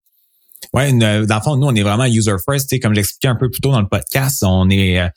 [0.73, 2.80] Ouais, dans le fond, nous, on est vraiment user first.
[2.82, 5.08] Comme j'expliquais un peu plus tôt dans le podcast, on est euh,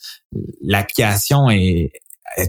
[0.62, 1.90] l'application est,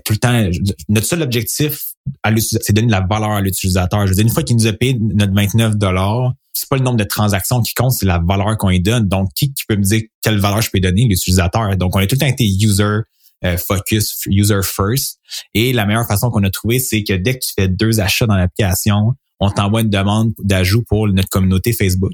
[0.05, 0.49] tout le temps.
[0.89, 1.90] Notre seul objectif
[2.37, 4.05] c'est donner de la valeur à l'utilisateur.
[4.05, 6.83] Je veux dire, une fois qu'il nous a payé notre 29 dollars, c'est pas le
[6.83, 9.07] nombre de transactions qui compte, c'est la valeur qu'on lui donne.
[9.07, 11.05] Donc, qui, peut me dire quelle valeur je peux donner?
[11.05, 11.75] L'utilisateur?
[11.77, 12.99] Donc, on a tout le temps été user
[13.43, 15.19] euh, focus, user first.
[15.53, 18.27] Et la meilleure façon qu'on a trouvé, c'est que dès que tu fais deux achats
[18.27, 22.13] dans l'application, on t'envoie une demande d'ajout pour notre communauté Facebook.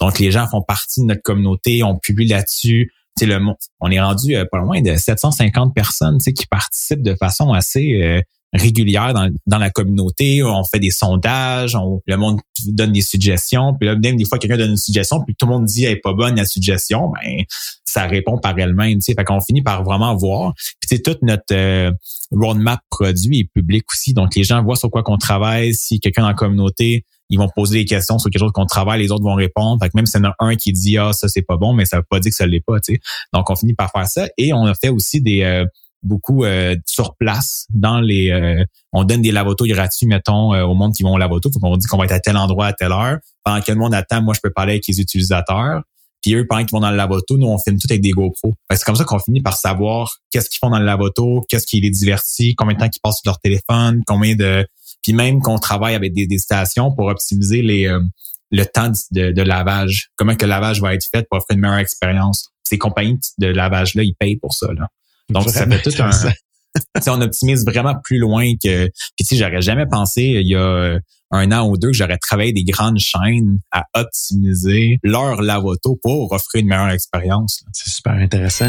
[0.00, 2.92] Donc, les gens font partie de notre communauté, on publie là-dessus,
[3.24, 3.38] le
[3.80, 8.22] on est rendu pas loin de 750 personnes qui participent de façon assez
[8.56, 10.42] régulière dans, dans la communauté.
[10.42, 13.74] On fait des sondages, on, le monde donne des suggestions.
[13.78, 15.92] Puis là, même des fois, quelqu'un donne une suggestion, puis tout le monde dit elle
[15.92, 17.44] est pas bonne la suggestion, ben
[17.84, 19.00] ça répond par elle-même.
[19.00, 20.54] Fait qu'on finit par vraiment voir.
[20.56, 21.90] Puis c'est toute notre euh,
[22.30, 24.12] roadmap produit est public aussi.
[24.12, 25.74] Donc les gens voient sur quoi qu'on travaille.
[25.74, 29.00] Si quelqu'un dans la communauté ils vont poser des questions sur quelque chose qu'on travaille,
[29.00, 29.82] les autres vont répondre.
[29.82, 31.72] Fait que même s'il y en a un qui dit ah ça c'est pas bon,
[31.72, 32.76] mais ça veut pas dire que ça l'est pas.
[32.82, 33.00] sais.
[33.32, 35.64] Donc on finit par faire ça et on a fait aussi des euh,
[36.06, 40.74] beaucoup euh, sur place dans les euh, on donne des lavotos gratuits mettons euh, au
[40.74, 42.72] monde qui vont au lavoto faut qu'on dit qu'on va être à tel endroit à
[42.72, 43.18] telle heure.
[43.44, 45.82] Pendant que le monde attend moi je peux parler avec les utilisateurs.
[46.22, 48.54] Puis eux pendant qu'ils vont dans le lavoto nous on filme tout avec des GoPro
[48.70, 51.80] c'est comme ça qu'on finit par savoir qu'est-ce qu'ils font dans le lavoto qu'est-ce qui
[51.80, 54.66] les divertit combien de temps qu'ils passent sur leur téléphone combien de
[55.02, 57.88] puis même qu'on travaille avec des, stations pour optimiser les
[58.50, 60.10] le temps de, lavage.
[60.16, 62.50] Comment que le lavage va être fait pour offrir une meilleure expérience.
[62.64, 64.88] Ces compagnies de lavage là ils payent pour ça là
[65.30, 66.10] donc, ça fait tout un...
[67.08, 68.86] on optimise vraiment plus loin que...
[69.16, 70.98] Puis si j'aurais jamais pensé il y a
[71.30, 76.32] un an ou deux que j'aurais travaillé des grandes chaînes à optimiser leur lavoto pour
[76.32, 77.64] offrir une meilleure expérience.
[77.72, 78.68] C'est super intéressant.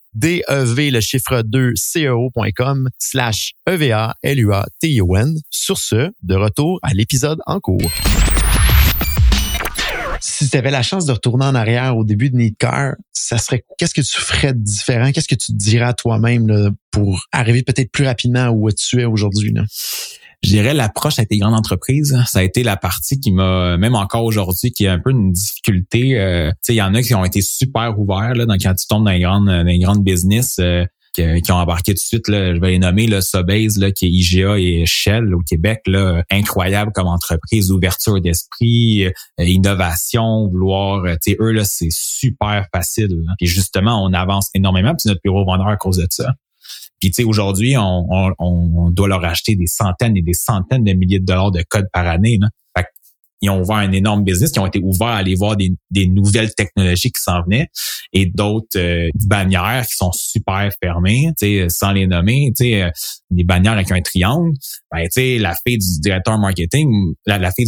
[0.13, 5.39] DEV, le chiffre 2, CEO.com slash EVA, L-U-A-T-I-O-N.
[5.49, 7.91] Sur ce, de retour à l'épisode en cours.
[10.19, 13.37] Si tu avais la chance de retourner en arrière au début de Need Car, ça
[13.37, 15.11] serait qu'est-ce que tu ferais de différent?
[15.11, 19.05] Qu'est-ce que tu te dirais à toi-même pour arriver peut-être plus rapidement où tu es
[19.05, 19.53] aujourd'hui?
[20.43, 23.95] Je dirais l'approche avec les grandes entreprises, ça a été la partie qui m'a, même
[23.95, 26.19] encore aujourd'hui, qui a un peu une difficulté.
[26.19, 28.73] Euh, tu sais, il y en a qui ont été super ouverts là, dans, quand
[28.73, 30.57] tu tombes dans les grandes, dans business.
[30.59, 33.91] Euh, qui, ont embarqué tout de suite, là, je vais les nommer, là, Sobeys, là,
[33.91, 40.47] qui est IGA et Shell au Québec, là, incroyable comme entreprise, ouverture d'esprit, euh, innovation,
[40.47, 43.09] vouloir, tu sais, eux, là, c'est super facile.
[43.41, 46.33] Et justement, on avance énormément, puis notre bureau vendeur à cause de ça.
[47.01, 50.83] Puis tu sais, aujourd'hui, on, on, on, doit leur acheter des centaines et des centaines
[50.83, 52.37] de milliers de dollars de code par année.
[52.39, 52.47] Là.
[52.77, 52.85] Fait
[53.41, 56.05] ils ont ouvert un énorme business, qui ont été ouverts à aller voir des, des
[56.05, 57.69] nouvelles technologies qui s'en venaient
[58.13, 61.31] et d'autres euh, bannières qui sont super fermées,
[61.69, 62.89] sans les nommer, euh,
[63.31, 64.51] des bannières avec un triangle.
[64.91, 67.65] Ben, la fille du directeur marketing, la, la fille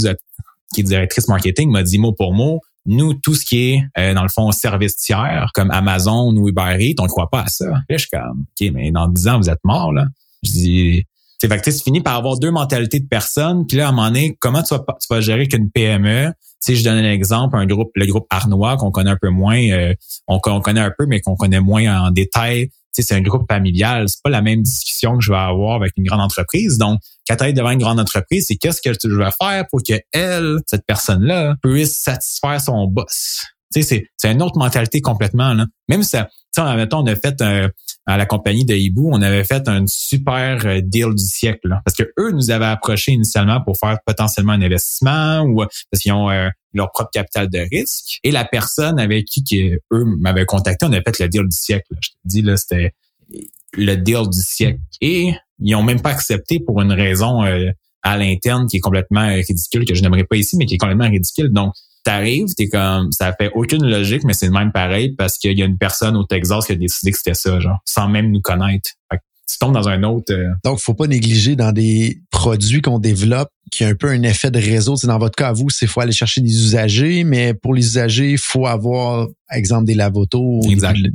[0.76, 4.14] qui est directrice marketing m'a dit mot pour mot, nous, tout ce qui est, euh,
[4.14, 7.48] dans le fond, service tiers, comme Amazon ou Uber Eats, on ne croit pas à
[7.48, 7.66] ça.
[7.90, 10.06] Je suis comme, OK, mais dans 10 ans, vous êtes mort, là.
[10.44, 11.06] Je dis,
[11.40, 13.66] c'est fait que tu finis par avoir deux mentalités de personnes.
[13.68, 16.32] Puis là, à un moment donné, comment tu vas, tu vas gérer qu'une PME?
[16.62, 19.60] Si je donne un exemple, un groupe, le groupe Arnois, qu'on connaît un peu moins,
[19.72, 19.94] euh,
[20.28, 22.70] on, connaît un peu, mais qu'on connaît moins en détail
[23.02, 24.08] c'est un groupe familial.
[24.08, 26.78] C'est pas la même discussion que je vais avoir avec une grande entreprise.
[26.78, 30.58] Donc, quand tu devant une grande entreprise, c'est qu'est-ce que veux faire pour que elle,
[30.68, 33.46] cette personne-là, puisse satisfaire son boss?
[33.82, 35.54] Sais, c'est une autre mentalité complètement.
[35.54, 35.66] Là.
[35.90, 36.04] Même
[36.76, 37.70] mettons, on a fait un,
[38.06, 41.70] à la compagnie de Hibou, on avait fait un super euh, deal du siècle.
[41.70, 46.02] Là, parce que eux nous avaient approché initialement pour faire potentiellement un investissement ou parce
[46.02, 48.20] qu'ils ont euh, leur propre capital de risque.
[48.24, 51.88] Et la personne avec qui eux m'avaient contacté, on avait fait le deal du siècle.
[52.02, 52.94] Je te dis, là, c'était
[53.74, 54.80] le deal du siècle.
[55.00, 59.28] Et ils ont même pas accepté pour une raison euh, à l'interne qui est complètement
[59.28, 61.52] ridicule, que je n'aimerais pas ici, mais qui est complètement ridicule.
[61.52, 65.58] Donc, t'arrives, t'es comme, ça fait aucune logique, mais c'est le même pareil parce qu'il
[65.58, 68.32] y a une personne au Texas qui a décidé que c'était ça, genre, sans même
[68.32, 68.92] nous connaître.
[69.12, 70.34] tu tombes dans un autre.
[70.34, 74.22] Euh, Donc, faut pas négliger dans des produits qu'on développe qui a un peu un
[74.24, 74.96] effet de réseau.
[74.96, 78.32] C'est dans votre cas, vous, c'est faut aller chercher des usagers, mais pour les usagers,
[78.32, 80.62] il faut avoir, exemple, des lavotos,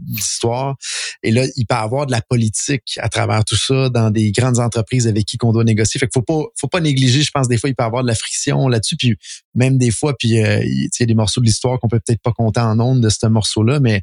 [0.09, 0.77] l'histoire.
[1.23, 4.33] Et là, il peut y avoir de la politique à travers tout ça dans des
[4.33, 5.99] grandes entreprises avec qui qu'on doit négocier.
[5.99, 7.23] Fait qu'il faut pas, faut pas négliger.
[7.23, 8.97] Je pense des fois, il peut y avoir de la friction là-dessus.
[8.97, 9.17] Puis
[9.55, 12.23] même des fois, puis euh, il y a des morceaux de l'histoire qu'on peut peut-être
[12.23, 14.03] pas compter en ondes de ce morceau-là, mais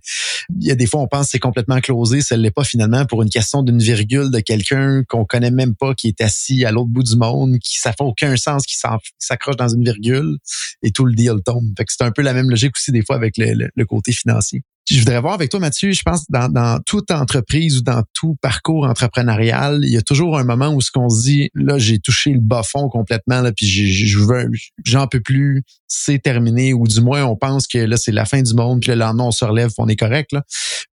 [0.60, 2.22] il y a des fois, on pense que c'est complètement closé.
[2.22, 5.94] Ça l'est pas finalement pour une question d'une virgule de quelqu'un qu'on connaît même pas,
[5.94, 8.75] qui est assis à l'autre bout du monde, qui ça fait aucun sens, qui
[9.19, 10.38] s'accroche dans une virgule
[10.84, 11.73] et tout le deal tombe.
[11.77, 14.63] Fait que c'est un peu la même logique aussi des fois avec le, côté financier.
[14.89, 18.36] Je voudrais voir avec toi, Mathieu, je pense dans, dans toute entreprise ou dans tout
[18.39, 21.97] parcours entrepreneurial, il y a toujours un moment où ce qu'on se dit, là, j'ai
[21.97, 24.51] touché le bas fond complètement, là, puis je veux,
[24.86, 28.43] j'en peux plus, c'est terminé, ou du moins on pense que là, c'est la fin
[28.43, 30.31] du monde, puis le lendemain, on se relève, on est correct.
[30.31, 30.43] Là.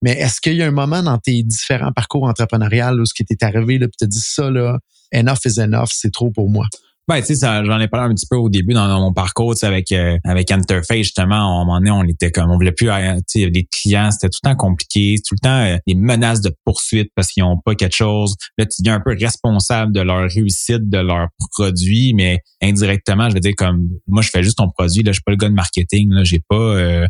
[0.01, 3.27] Mais est-ce qu'il y a un moment dans tes différents parcours entrepreneurial où ce qui
[3.27, 4.79] t'est arrivé, là, puis tu dit ça, là,
[5.15, 6.67] enough is enough, c'est trop pour moi?
[7.13, 9.93] Ben, tu sais, j'en ai parlé un petit peu au début dans, mon parcours, avec
[9.93, 13.17] euh, avec Interface, justement, à un moment donné, on était comme, on voulait plus, euh,
[13.29, 16.41] tu sais, des clients, c'était tout le temps compliqué, tout le temps euh, des menaces
[16.41, 18.35] de poursuite parce qu'ils n'ont pas quelque chose.
[18.57, 23.35] Là, tu deviens un peu responsable de leur réussite, de leur produit, mais indirectement, je
[23.35, 25.51] veux dire, comme, moi, je fais juste ton produit, là, je suis pas le gars
[25.51, 27.07] de marketing, là, j'ai pas,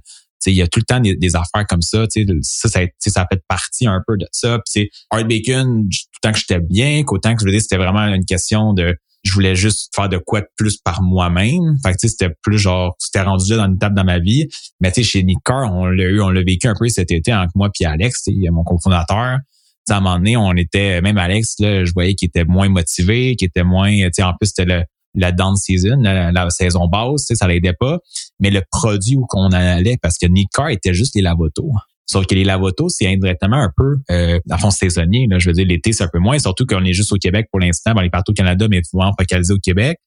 [0.46, 2.06] il y a tout le temps des, affaires comme ça.
[2.42, 4.58] Ça, ça, ça fait partie un peu de ça.
[4.66, 7.76] Puis Art Bacon, tout le temps que j'étais bien, qu'autant que je veux dire, c'était
[7.76, 8.96] vraiment une question de
[9.32, 11.78] je voulais juste faire de quoi de plus par moi-même.
[11.82, 14.46] Fait que c'était plus genre, c'était rendu là dans une table dans ma vie.
[14.80, 17.10] Mais tu sais, chez Nick Carr, on l'a eu, on l'a vécu un peu cet
[17.10, 19.16] été entre moi puis Alex, mon cofondateur.
[19.16, 19.40] à
[19.88, 23.48] un moment donné, on était, même Alex, là, je voyais qu'il était moins motivé, qu'il
[23.48, 27.72] était moins, tu sais, en plus, c'était la down season, la, saison basse, ça l'aidait
[27.72, 28.00] pas.
[28.38, 31.72] Mais le produit où qu'on allait, parce que Nick Carr était juste les lavotos.
[32.06, 35.26] Sauf que les lavotos, c'est indirectement un peu, euh, à fond, saisonnier.
[35.30, 35.38] Là.
[35.38, 37.60] Je veux dire, l'été, c'est un peu moins, surtout qu'on est juste au Québec pour
[37.60, 37.92] l'instant.
[37.96, 39.98] On est partout au Canada, mais souvent focalisé au Québec.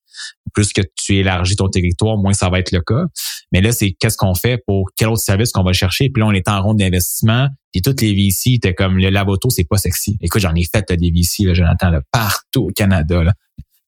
[0.53, 3.05] Plus que tu élargis ton territoire, moins ça va être le cas.
[3.51, 6.09] Mais là, c'est qu'est-ce qu'on fait pour quel autre service qu'on va chercher?
[6.09, 7.49] Puis là, on est en ronde d'investissement.
[7.73, 10.17] Puis toutes les VC, étaient comme le lavoto, c'est pas sexy.
[10.21, 13.23] Écoute, j'en ai fait des VC, là, Jonathan, là, partout au Canada.
[13.23, 13.33] Là.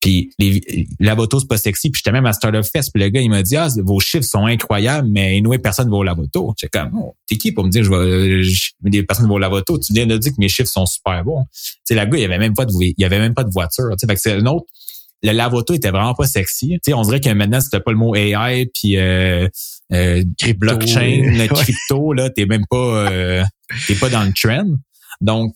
[0.01, 1.89] Puis les, la moto, c'est pas sexy.
[1.89, 2.91] Puis j'étais même à Startup Fest.
[2.93, 5.91] Puis le gars, il m'a dit, ah, vos chiffres sont incroyables, mais anyway, personne ne
[5.91, 6.53] va au lavoto.
[6.57, 9.39] J'étais comme, oh, t'es qui pour me dire, je vais, je, des personnes vont au
[9.39, 9.79] lavoto?
[9.79, 11.45] Tu viens de dire que mes chiffres sont super bons.
[11.51, 13.43] Tu sais, la gars, il y avait même pas de, il y avait même pas
[13.43, 13.89] de voiture.
[13.91, 14.65] Tu sais, fait que c'est un autre,
[15.23, 16.69] le lavoto était vraiment pas sexy.
[16.69, 19.47] Tu sais, on dirait que maintenant, c'était pas le mot AI puis euh,
[19.93, 20.23] euh,
[20.57, 23.43] blockchain, crypto, là, t'es même pas, euh,
[23.87, 24.75] t'es pas dans le trend.
[25.21, 25.55] Donc,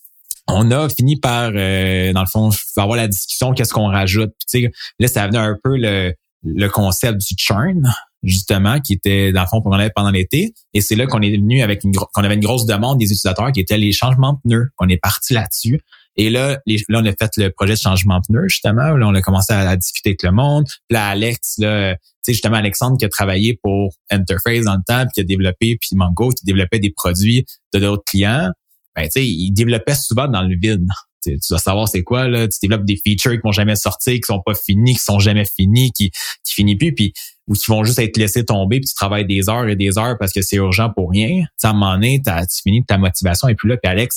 [0.52, 4.32] on a fini par, euh, dans le fond, avoir la discussion, qu'est-ce qu'on rajoute.
[4.52, 7.92] Puis, là, ça venait un peu le, le concept du churn,
[8.24, 10.54] justement, qui était, dans le fond, pendant l'été.
[10.74, 13.52] Et c'est là qu'on est venu avec une, qu'on avait une grosse demande des utilisateurs
[13.52, 14.70] qui étaient les changements de pneus.
[14.80, 15.82] On est parti là-dessus.
[16.18, 18.96] Et là, là, on a fait le projet de changement de pneus, justement.
[18.96, 20.66] Là, on a commencé à, discuter avec le monde.
[20.66, 24.84] Puis là, Alex, là, tu sais, justement, Alexandre qui a travaillé pour Interface dans le
[24.86, 28.52] temps, puis qui a développé, puis Mango qui développait des produits de d'autres clients
[28.96, 30.86] ben, tu sais, ils développaient souvent dans le vide.
[31.24, 32.48] tu dois savoir c'est quoi, là.
[32.48, 35.46] Tu développes des features qui vont jamais sortir, qui sont pas finis, qui sont jamais
[35.46, 37.14] finis, qui, qui finissent plus, puis
[37.48, 40.16] ou qui vont juste être laissés tomber, puis tu travailles des heures et des heures
[40.18, 41.44] parce que c'est urgent pour rien.
[41.60, 44.16] Tu à un moment donné, tu finis ta motivation et puis là, puis Alex,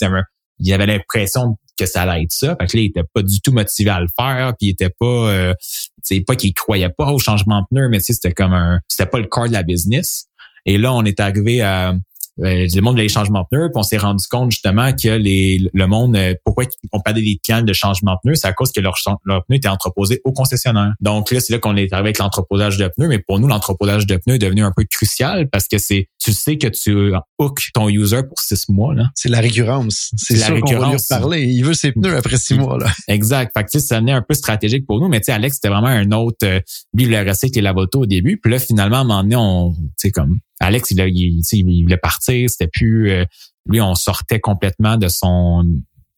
[0.61, 2.57] il avait l'impression que ça allait être ça.
[2.61, 4.91] Fait que là, il était pas du tout motivé à le faire, puis il était
[4.91, 5.55] pas, euh,
[6.03, 9.19] c'est pas qu'il croyait pas au changement de pneu, mais c'était comme un, c'était pas
[9.19, 10.27] le corps de la business.
[10.67, 11.95] Et là, on est arrivé à,
[12.43, 15.71] euh, le monde des changements de pneus, puis on s'est rendu compte justement que les,
[15.73, 18.73] le monde, euh, pourquoi ils pas des cannes de changement de pneus, c'est à cause
[18.73, 18.95] que leur,
[19.25, 20.93] leur pneu était entreposé au concessionnaire.
[21.01, 24.07] Donc là, c'est là qu'on est arrivé avec l'entreposage de pneus, mais pour nous, l'entreposage
[24.07, 27.69] de pneus est devenu un peu crucial parce que c'est, tu sais que tu hook
[27.73, 28.95] ton user pour six mois.
[28.95, 29.11] Là.
[29.15, 30.11] C'est la récurrence.
[30.17, 31.09] C'est la récurrence.
[31.09, 31.43] Va lui parler.
[31.45, 32.79] Il veut ses pneus après six mois.
[32.79, 32.87] Là.
[33.09, 33.53] Exact.
[33.57, 35.89] Fait que ça venait un peu stratégique pour nous, mais tu sais, Alex, c'était vraiment
[35.89, 36.61] un autre, euh,
[36.95, 38.39] lui, il avec les lavotos au début.
[38.39, 39.75] Puis là, finalement, à un moment donné, on,
[40.13, 42.49] comme Alex, il, il, il voulait partir.
[42.49, 43.25] C'était plus euh,
[43.67, 45.65] lui, on sortait complètement de son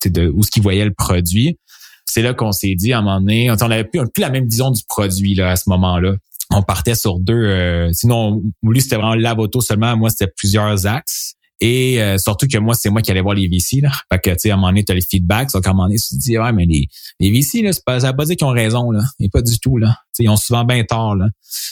[0.05, 1.59] de où ce qu'il voyait le produit.
[2.05, 4.71] C'est là qu'on s'est dit à un moment donné, on avait plus, la même vision
[4.71, 6.15] du produit là à ce moment-là.
[6.51, 7.35] On partait sur deux.
[7.35, 9.97] Euh, sinon, lui c'était vraiment l'avoto seulement.
[9.97, 11.36] Moi c'était plusieurs axes.
[11.61, 13.81] Et euh, surtout que moi, c'est moi qui allais voir les VC.
[13.81, 13.91] Là.
[14.13, 15.53] Fait que, tu sais, à un moment donné, tu as les feedbacks.
[15.53, 16.89] Donc, à un moment donné, tu te dis, ouais, mais les,
[17.19, 19.03] les VC, là, pas, ça veut pas dire qu'ils ont raison, là.
[19.21, 19.97] Et pas du tout, là.
[20.13, 21.29] sais, ils ont souvent bien tort, là.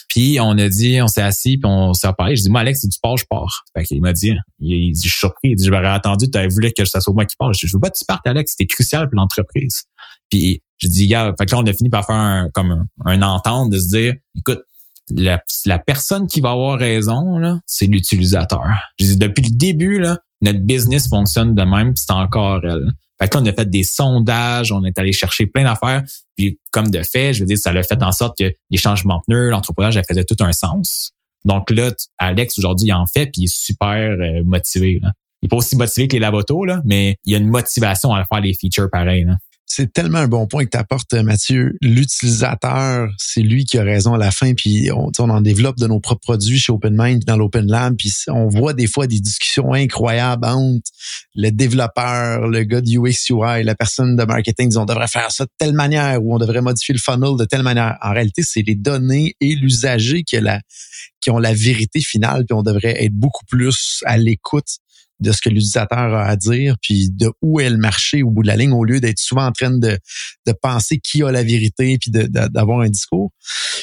[0.09, 2.35] Puis, on a dit, on s'est assis, puis on s'est reparlé.
[2.35, 3.63] Je dis, moi, Alex, c'est du pars, je pars.
[3.77, 5.49] Fait qu'il m'a dit, il, dit, je suis surpris.
[5.49, 7.53] Il dit, je m'aurais attendu, tu avais voulu que ça soit moi qui parle.
[7.53, 8.53] Je dis, je veux pas que tu partes, Alex.
[8.57, 9.83] C'était crucial pour l'entreprise.
[10.31, 12.87] Puis, je dis, gars, fait que là, on a fini par faire un, comme un,
[13.05, 14.63] un entente de se dire, écoute,
[15.11, 18.65] la, la, personne qui va avoir raison, c'est l'utilisateur.
[18.99, 22.91] Je dis, depuis le début, là, notre business fonctionne de même, c'est encore elle.
[23.19, 26.03] Fait que là, on a fait des sondages, on est allé chercher plein d'affaires,
[26.35, 29.17] puis comme de fait, je veux dire, ça a fait en sorte que les changements
[29.19, 31.13] de pneus, l'entrepreneur, elle faisait tout un sens.
[31.45, 34.99] Donc là, Alex, aujourd'hui, il en fait, puis il est super euh, motivé.
[35.01, 35.13] Là.
[35.41, 38.13] Il est pas aussi motivé que les lavotos, là, mais il y a une motivation
[38.13, 39.23] à faire les features pareils.
[39.23, 39.35] Là
[39.67, 41.75] c'est tellement un bon point que tu apportes, Mathieu.
[41.81, 44.53] L'utilisateur, c'est lui qui a raison à la fin.
[44.53, 47.97] Puis on, en développe de nos propres produits chez OpenMind, dans l'Open Lab.
[48.27, 50.91] On voit des fois des discussions incroyables entre
[51.33, 54.71] le développeur, le gars du UX UI, la personne de marketing.
[54.77, 57.63] On devrait faire ça de telle manière ou on devrait modifier le funnel de telle
[57.63, 57.97] manière.
[58.01, 60.37] En réalité, c'est les données et l'usager qui,
[61.21, 62.45] qui ont la vérité finale.
[62.45, 64.77] Puis on devrait être beaucoup plus à l'écoute
[65.19, 68.41] de ce que l'utilisateur a à dire, puis de où est le marché au bout
[68.41, 69.97] de la ligne, au lieu d'être souvent en train de,
[70.47, 73.31] de penser qui a la vérité, puis d'avoir un discours.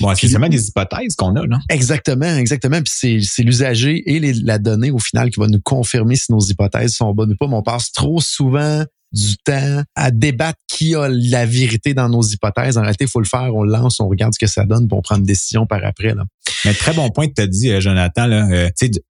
[0.01, 1.59] Bon, c'est seulement des hypothèses qu'on a, là.
[1.71, 2.81] Exactement, exactement.
[2.83, 6.41] Puis c'est l'usager et les, la donnée, au final, qui va nous confirmer si nos
[6.41, 7.47] hypothèses sont bonnes ou pas.
[7.47, 12.23] Mais on passe trop souvent du temps à débattre qui a la vérité dans nos
[12.23, 12.79] hypothèses.
[12.79, 14.99] En réalité, il faut le faire, on lance, on regarde ce que ça donne, pour
[14.99, 16.15] on prend une décision par après.
[16.15, 16.25] Là.
[16.65, 18.27] Mais très bon point que tu as dit, euh, Jonathan.
[18.27, 18.69] Là, euh,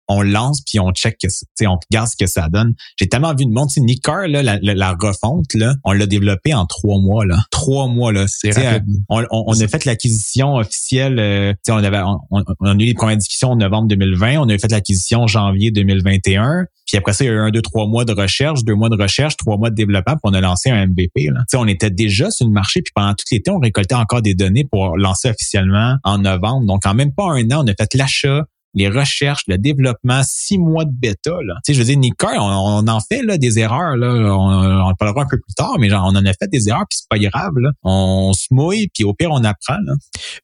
[0.09, 1.17] on lance puis on check,
[1.63, 2.75] on regarde ce que ça donne.
[2.99, 3.69] J'ai tellement vu de monde.
[3.79, 7.25] Nick Carr, là, la, refonte, là, on l'a développé en trois mois.
[7.25, 7.39] Là.
[7.51, 8.27] Trois mois, là.
[8.29, 8.79] C'est euh,
[9.09, 11.19] on, on, a fait l'acquisition officielle.
[11.19, 14.39] Euh, on, avait, on, a eu les premières discussions en novembre 2020.
[14.39, 16.67] On a fait l'acquisition en janvier 2021.
[16.93, 18.91] Puis après ça, il y a eu un, deux, trois mois de recherche, deux mois
[18.91, 21.31] de recherche, trois mois de développement, puis on a lancé un MVP.
[21.33, 21.41] Là.
[21.55, 24.67] on était déjà sur le marché, puis pendant tout l'été, on récoltait encore des données
[24.71, 26.67] pour lancer officiellement en novembre.
[26.67, 30.59] Donc, en même pas un an, on a fait l'achat, les recherches, le développement, six
[30.59, 31.31] mois de bêta.
[31.31, 31.55] Là.
[31.65, 33.97] Tu sais, je veux dire, Nicker, on, on, en fait là, des erreurs.
[33.97, 34.09] Là.
[34.09, 36.85] On, en parlera un peu plus tard, mais genre, on en a fait des erreurs,
[36.91, 37.53] puis c'est pas grave.
[37.57, 37.71] Là.
[37.83, 39.79] On se mouille, puis au pire, on apprend.
[39.87, 39.95] Là.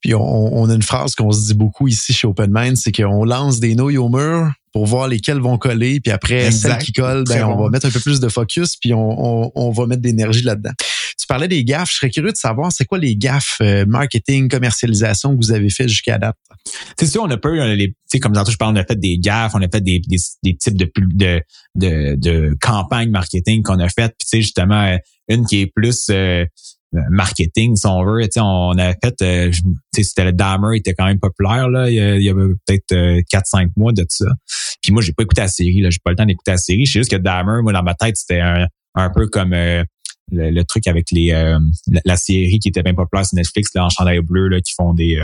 [0.00, 2.92] Puis on, on a une phrase qu'on se dit beaucoup ici chez Open Mind, c'est
[2.92, 6.00] qu'on lance des nouilles au mur, pour voir lesquelles vont coller.
[6.00, 8.92] Puis après, celles qui collent, ben, on va mettre un peu plus de focus, puis
[8.94, 10.72] on, on, va mettre d'énergie là-dedans.
[11.18, 11.90] Tu parlais des gaffes.
[11.90, 15.70] Je serais curieux de savoir, c'est quoi les gaffes euh, marketing, commercialisation que vous avez
[15.70, 16.36] fait jusqu'à date?
[16.98, 19.18] C'est sûr, on a pas eu, les, comme tantôt je parle, on a fait des
[19.18, 21.42] gaffes, on a fait des, des, types de, de,
[21.74, 24.14] de, de campagnes marketing qu'on a faites.
[24.18, 24.96] Puis tu sais, justement, euh,
[25.28, 26.06] une qui est plus...
[26.10, 26.44] Euh,
[26.92, 28.26] marketing, si on veut.
[28.38, 29.52] on a fait, euh,
[29.92, 33.70] c'était le Dahmer, il était quand même populaire là, il y, avait peut-être euh, 4-5
[33.76, 34.26] mois de ça.
[34.82, 36.86] Puis moi, j'ai pas écouté la série, là, j'ai pas le temps d'écouter la série.
[36.86, 39.84] Je sais juste que Dahmer, moi, dans ma tête, c'était un, un peu comme euh,
[40.32, 41.58] le, truc avec les euh,
[42.04, 44.94] la, série qui était bien populaire sur Netflix, là, en chandail bleu, là, qui font
[44.94, 45.20] des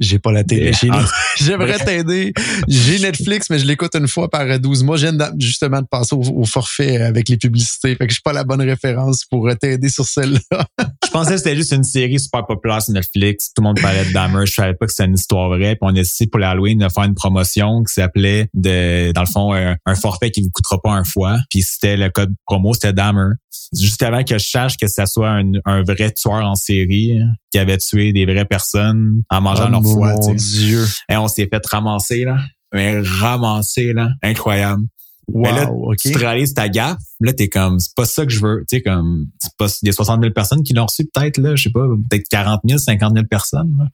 [0.00, 1.06] j'ai pas la télé chez nous.
[1.38, 2.32] J'aimerais t'aider.
[2.66, 4.96] J'ai Netflix, mais je l'écoute une fois par 12 mois.
[4.96, 7.94] Viens justement de passer au, forfait avec les publicités.
[7.94, 10.66] Fait que je suis pas la bonne référence pour t'aider sur celle-là.
[11.04, 13.52] je pensais que c'était juste une série super populaire sur Netflix.
[13.54, 14.46] Tout le monde parlait de Dahmer.
[14.46, 15.76] Je savais pas que c'était une histoire vraie.
[15.76, 19.26] Puis on a essayé pour l'Halloween de faire une promotion qui s'appelait de, dans le
[19.26, 21.38] fond, un, forfait qui vous coûtera pas un fois.
[21.50, 23.34] Puis c'était le code promo, c'était Dahmer.
[23.72, 27.20] Juste avant que je sache que ça soit un, un vrai tueur en série
[27.52, 30.84] qui avait tué des vraies personnes en mangeant leur Mon Dieu.
[31.08, 32.38] Et on s'est fait ramasser, là.
[32.72, 34.08] Mais ramasser, là.
[34.22, 34.82] Incroyable.
[35.28, 36.98] Wow, mais là, tu te réalises ta gaffe.
[37.20, 38.64] Là, t'es comme, c'est pas ça que je veux.
[38.68, 41.56] Tu sais, comme, c'est pas des 60 000 personnes qui l'ont reçu, peut-être, là.
[41.56, 43.74] Je sais pas, peut-être 40 000, 50 000 personnes.
[43.78, 43.88] Là.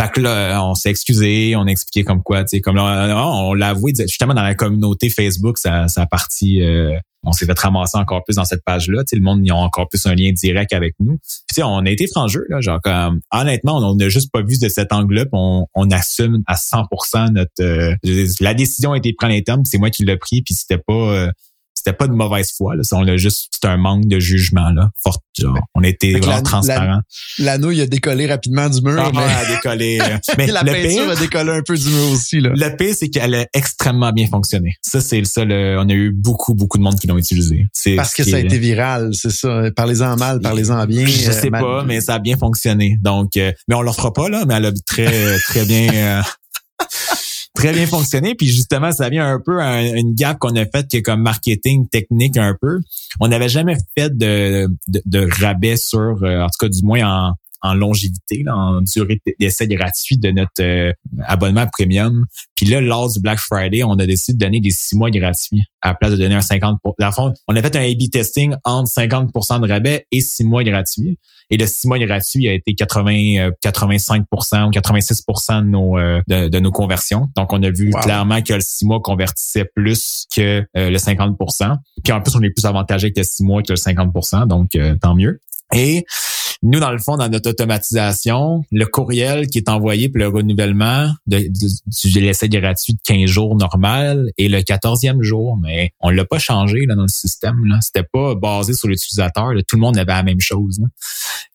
[0.00, 3.26] Fait que là, on s'est excusé, on a expliqué comme quoi, tu sais, comme là,
[3.26, 7.46] on l'a avoué, justement dans la communauté Facebook, ça, ça a parti, euh, on s'est
[7.46, 9.02] fait ramasser encore plus dans cette page-là.
[9.04, 11.18] Tu le monde, ils ont encore plus un lien direct avec nous.
[11.22, 14.42] tu sais, on a été franc jeu, là, genre comme, honnêtement, on n'a juste pas
[14.42, 17.94] vu de cet angle-là, on, on assume à 100% notre, euh,
[18.40, 20.92] la décision a été prise en interne, c'est moi qui l'ai pris, puis c'était pas,
[20.92, 21.30] euh,
[21.78, 22.76] c'était pas de mauvaise foi.
[22.76, 22.82] Là.
[22.92, 24.90] On a juste c'est un manque de jugement là.
[25.02, 27.00] Fort, genre, on était vraiment transparent.
[27.38, 28.96] L'anneau il a décollé rapidement du mur.
[28.98, 29.20] Ah, mais...
[29.20, 29.98] a décollé.
[30.00, 32.50] Euh, mais la le peinture a décollé un peu du mur aussi là.
[32.54, 34.74] Le pire c'est qu'elle a extrêmement bien fonctionné.
[34.82, 35.42] Ça c'est ça.
[35.42, 37.66] on a eu beaucoup beaucoup de monde qui l'ont utilisé.
[37.96, 39.70] Parce que ça a été viral, c'est ça.
[39.74, 41.06] Parlez-en mal, parlez-en bien.
[41.06, 42.98] Je sais euh, pas, mais ça a bien fonctionné.
[43.00, 46.22] Donc, euh, mais on leur fera pas là, mais elle a très très bien
[47.58, 48.34] très bien fonctionné.
[48.34, 51.22] Puis justement, ça vient un peu à une gap qu'on a faite qui est comme
[51.22, 52.80] marketing technique un peu.
[53.20, 57.34] On n'avait jamais fait de, de, rabais sur, euh, en tout cas du moins en,
[57.62, 60.92] en longévité, en durée d'essai gratuit de notre euh,
[61.26, 62.24] abonnement premium.
[62.54, 65.62] Puis là, lors du Black Friday, on a décidé de donner des six mois gratuits
[65.80, 68.54] à la place de donner un 50 Dans fond, on a fait un A-B testing
[68.64, 71.18] entre 50 de rabais et six mois gratuits.
[71.50, 76.20] Et le six mois gratuit a été 80, 85 euh, ou 86 de nos, euh,
[76.28, 77.28] de, nos conversions.
[77.36, 81.38] Donc, on a vu clairement que le six mois convertissait plus que le 50
[82.04, 84.12] Puis en plus, on est plus avantagé que le six mois que le 50
[84.46, 85.40] donc tant mieux.
[85.74, 86.04] Et
[86.62, 91.08] nous, dans le fond, dans notre automatisation, le courriel qui est envoyé pour le renouvellement
[91.26, 96.24] de, de, l'essai gratuit de 15 jours normal et le 14e jour, mais on l'a
[96.24, 97.64] pas changé là, dans le système.
[97.66, 97.78] Là.
[97.80, 99.52] C'était pas basé sur l'utilisateur.
[99.68, 100.80] Tout le monde avait la même chose.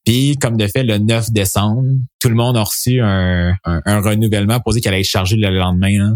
[0.05, 1.84] Puis, comme de fait, le 9 décembre,
[2.20, 5.49] tout le monde a reçu un, un, renouvellement pour dire qu'elle allait être chargée le
[5.49, 6.16] lendemain.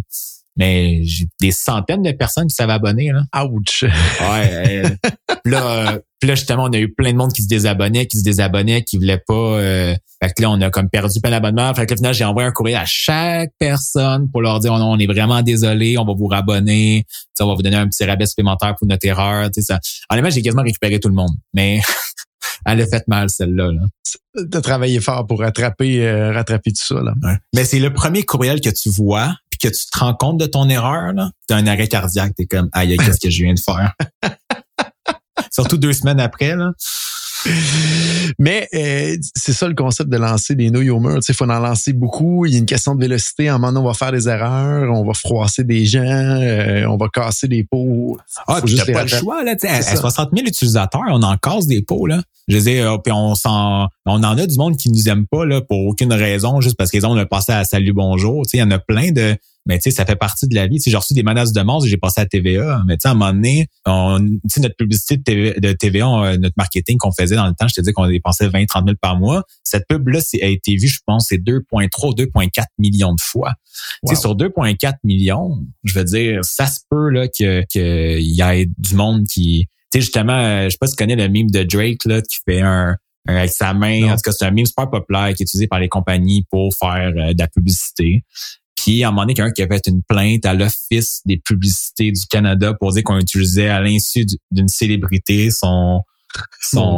[0.58, 3.12] Mais j'ai des centaines de personnes qui s'avaient abonné.
[3.12, 3.44] Là.
[3.44, 3.84] Ouch!
[3.84, 4.84] Ouais.
[5.46, 8.24] là, puis là, justement, on a eu plein de monde qui se désabonnait, qui se
[8.24, 9.34] désabonnait, qui voulait pas.
[9.34, 11.72] Euh, fait que là, on a comme perdu plein d'abonnements.
[11.76, 14.78] Fait que là, finalement, j'ai envoyé un courrier à chaque personne pour leur dire oh
[14.78, 17.06] on est vraiment désolé, on va vous rabonner,
[17.36, 19.50] ça on va vous donner un petit rabais supplémentaire pour notre erreur.
[19.60, 19.80] Ça.
[20.10, 21.36] Honnêtement, j'ai quasiment récupéré tout le monde.
[21.54, 21.82] Mais
[22.66, 23.72] elle a fait mal, celle-là.
[23.74, 24.46] Là.
[24.52, 26.96] T'as travaillé fort pour rattraper, euh, rattraper tout ça.
[26.96, 27.14] Là.
[27.54, 30.70] Mais c'est le premier courriel que tu vois, que tu te rends compte de ton
[30.70, 33.94] erreur, là, t'as un arrêt cardiaque, t'es comme, aïe, qu'est-ce que je viens de faire?
[35.52, 36.72] Surtout deux semaines après, là.
[38.40, 41.20] Mais euh, c'est ça le concept de lancer des nouilles au mur.
[41.28, 42.46] Il faut en lancer beaucoup.
[42.46, 43.50] Il y a une question de vélocité.
[43.50, 46.86] En un moment donné, on va faire des erreurs, on va froisser des gens, euh,
[46.88, 48.18] on va casser des pots.
[48.48, 49.44] Ah, tu pas le choix.
[49.44, 52.06] Là, à, 60 000 utilisateurs, on en casse des pots.
[52.06, 52.22] Là.
[52.48, 55.46] Je dis, euh, puis on s'en, on en a du monde qui nous aime pas
[55.46, 58.44] là pour aucune raison, juste parce qu'ils ont passé à salut bonjour.
[58.54, 59.36] Il y en a plein de
[59.68, 60.80] mais tu sais, ça fait partie de la vie.
[60.84, 62.84] J'ai reçu des menaces de mort, j'ai passé à TVA.
[62.88, 66.98] Mais tu sais, à un moment donné, on, notre publicité de TVA, euh, notre marketing
[66.98, 69.44] qu'on faisait dans le temps, je te dis qu'on dépensait 20, 30 000 par mois.
[69.64, 73.54] Cette pub-là a été vue, je pense, c'est 2,3, 2,4 millions de fois.
[74.08, 78.42] Tu sais, sur 2,4 millions, je veux dire, ça se peut là que qu'il y
[78.42, 79.68] ait du monde qui...
[79.92, 82.22] Tu sais, justement, euh, je sais pas si tu connais le meme de Drake là,
[82.22, 82.96] qui fait un,
[83.28, 84.12] un examen.
[84.12, 86.74] En tout cas, c'est un meme super populaire qui est utilisé par les compagnies pour
[86.76, 88.24] faire euh, de la publicité.
[88.88, 92.10] Puis, à un moment donné, quelqu'un qui avait fait une plainte à l'Office des publicités
[92.10, 96.04] du Canada pour dire qu'on utilisait à l'insu d'une célébrité son,
[96.62, 96.96] son,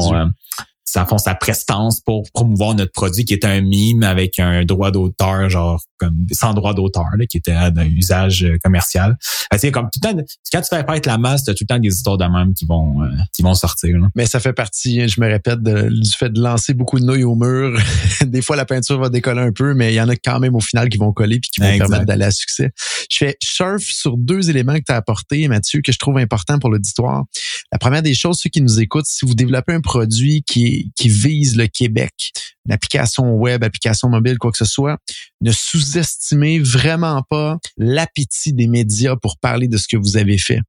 [0.89, 4.89] ça font sa prestance pour promouvoir notre produit qui est un mime avec un droit
[4.89, 9.17] d'auteur genre comme sans droit d'auteur qui était d'un usage euh, commercial.
[9.57, 11.75] C'est comme tout le temps quand tu fais apparaître la masse, tu as tout le
[11.75, 13.97] temps des histoires de même qui vont euh, qui vont sortir.
[14.15, 17.35] Mais ça fait partie, je me répète, du fait de lancer beaucoup de nouilles au
[17.35, 17.79] mur.
[18.25, 20.55] des fois la peinture va décoller un peu, mais il y en a quand même
[20.55, 22.71] au final qui vont coller puis qui vont permettre d'aller à succès.
[23.11, 26.57] Je fais surf sur deux éléments que tu as apportés, Mathieu, que je trouve important
[26.57, 27.25] pour l'auditoire.
[27.71, 31.09] La première des choses, ceux qui nous écoutent, si vous développez un produit qui qui
[31.09, 32.32] vise le Québec,
[32.69, 34.97] application web, application mobile, quoi que ce soit,
[35.41, 40.59] ne sous-estimez vraiment pas l'appétit des médias pour parler de ce que vous avez fait.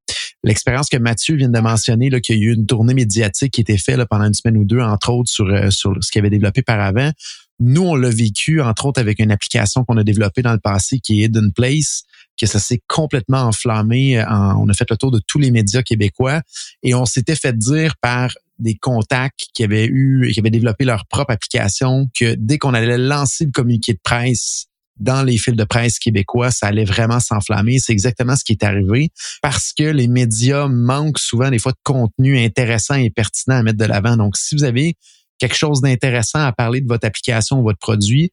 [0.42, 3.76] L'expérience que Mathieu vient de mentionner, qu'il y a eu une tournée médiatique qui était
[3.76, 6.30] faite là, pendant une semaine ou deux, entre autres, sur, euh, sur ce qu'il avait
[6.30, 7.11] développé par avant.
[7.58, 10.98] Nous, on l'a vécu, entre autres, avec une application qu'on a développée dans le passé
[10.98, 12.04] qui est Hidden Place,
[12.40, 14.18] que ça s'est complètement enflammé.
[14.18, 16.40] Euh, on a fait le tour de tous les médias québécois
[16.82, 21.06] et on s'était fait dire par des contacts qui avaient eu, qui avaient développé leur
[21.06, 24.66] propre application, que dès qu'on allait lancer le communiqué de presse
[24.98, 27.78] dans les fils de presse québécois, ça allait vraiment s'enflammer.
[27.78, 29.11] C'est exactement ce qui est arrivé
[29.42, 33.78] parce que les médias manquent souvent des fois de contenu intéressant et pertinent à mettre
[33.78, 34.16] de l'avant.
[34.16, 34.96] Donc, si vous avez
[35.38, 38.30] quelque chose d'intéressant à parler de votre application ou votre produit,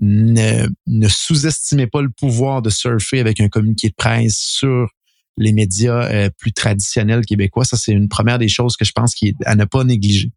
[0.00, 0.68] ne
[1.08, 4.90] sous-estimez pas le pouvoir de surfer avec un communiqué de presse sur
[5.38, 7.64] les médias euh, plus traditionnels québécois.
[7.64, 10.30] Ça, c'est une première des choses que je pense qui à ne pas négliger.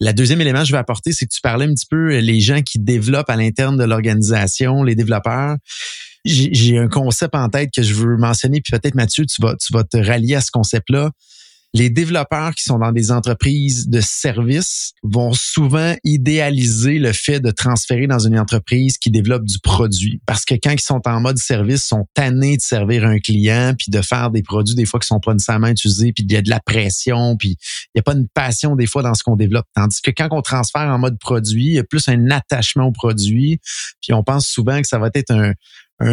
[0.00, 2.20] La deuxième élément que je vais apporter, c'est que tu parlais un petit peu euh,
[2.20, 5.56] les gens qui développent à l'interne de l'organisation, les développeurs.
[6.24, 9.72] J'ai un concept en tête que je veux mentionner, puis peut-être Mathieu, tu vas, tu
[9.72, 11.10] vas te rallier à ce concept-là
[11.74, 17.50] les développeurs qui sont dans des entreprises de services vont souvent idéaliser le fait de
[17.50, 20.20] transférer dans une entreprise qui développe du produit.
[20.26, 23.74] Parce que quand ils sont en mode service, ils sont tannés de servir un client
[23.76, 26.36] puis de faire des produits des fois qui sont pas nécessairement utilisés puis il y
[26.36, 27.56] a de la pression puis
[27.86, 29.66] il n'y a pas une passion des fois dans ce qu'on développe.
[29.74, 32.92] Tandis que quand on transfère en mode produit, il y a plus un attachement au
[32.92, 33.60] produit
[34.02, 35.54] puis on pense souvent que ça va être un,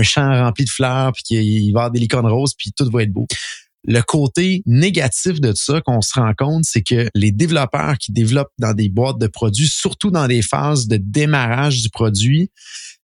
[0.04, 3.04] champ rempli de fleurs puis qu'il va y avoir des licornes roses puis tout va
[3.04, 3.28] être beau.
[3.86, 8.52] Le côté négatif de ça qu'on se rend compte, c'est que les développeurs qui développent
[8.60, 12.52] dans des boîtes de produits, surtout dans des phases de démarrage du produit,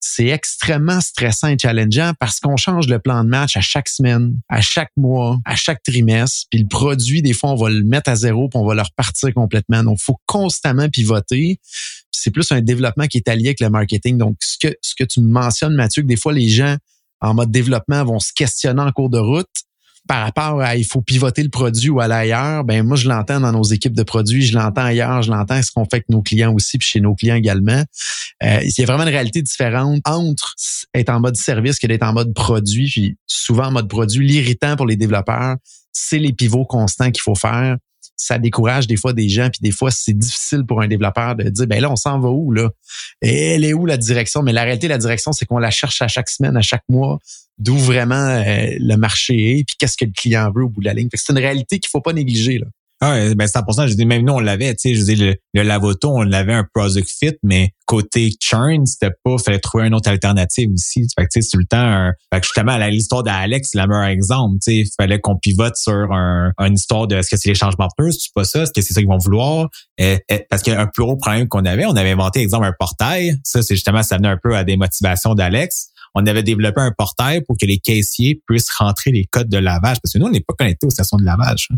[0.00, 4.38] c'est extrêmement stressant et challengeant parce qu'on change le plan de match à chaque semaine,
[4.48, 6.46] à chaque mois, à chaque trimestre.
[6.50, 8.82] Puis le produit, des fois, on va le mettre à zéro puis on va le
[8.82, 9.82] repartir complètement.
[9.82, 11.58] Donc, il faut constamment pivoter.
[12.10, 14.18] C'est plus un développement qui est allié avec le marketing.
[14.18, 16.76] Donc, ce que, ce que tu mentionnes, Mathieu, que des fois, les gens
[17.20, 19.48] en mode développement vont se questionner en cours de route
[20.06, 23.40] par rapport à il faut pivoter le produit ou aller ailleurs, ben moi je l'entends
[23.40, 26.22] dans nos équipes de produits, je l'entends ailleurs, je l'entends ce qu'on fait avec nos
[26.22, 27.82] clients aussi puis chez nos clients également.
[28.42, 30.54] Euh, il y a vraiment une réalité différente entre
[30.94, 32.90] être en mode service que d'être en mode produit.
[32.90, 35.56] Puis souvent en mode produit, l'irritant pour les développeurs,
[35.92, 37.76] c'est les pivots constants qu'il faut faire
[38.16, 41.48] ça décourage des fois des gens, puis des fois, c'est difficile pour un développeur de
[41.48, 42.70] dire, ben là, on s'en va où, là?
[43.20, 44.42] Elle est où la direction?
[44.42, 47.18] Mais la réalité, la direction, c'est qu'on la cherche à chaque semaine, à chaque mois,
[47.58, 50.86] d'où vraiment euh, le marché est, puis qu'est-ce que le client veut au bout de
[50.86, 51.08] la ligne.
[51.14, 52.66] C'est une réalité qu'il faut pas négliger, là.
[53.06, 55.62] Ah, ben 100%, je dis même nous on l'avait, tu sais, je dis le, le
[55.62, 60.08] lavoto, on avait un product fit, mais côté churn, c'était pas fallait trouver une autre
[60.08, 61.06] alternative aussi.
[61.14, 63.86] Fait que tu sais, tout le temps un, fait que justement l'histoire d'Alex, c'est le
[63.86, 67.50] meilleur exemple, tu sais, fallait qu'on pivote sur un, une histoire de est-ce que c'est
[67.50, 69.68] les changements de pneus, c'est pas ça, est-ce que c'est ça qu'ils vont vouloir?
[69.98, 73.62] Et, parce qu'un plus gros problème qu'on avait, on avait inventé exemple un portail, ça
[73.62, 77.42] c'est justement ça venait un peu à des motivations d'Alex on avait développé un portail
[77.42, 79.98] pour que les caissiers puissent rentrer les codes de lavage.
[80.00, 81.68] Parce que nous, on n'est pas connectés aux stations de lavage.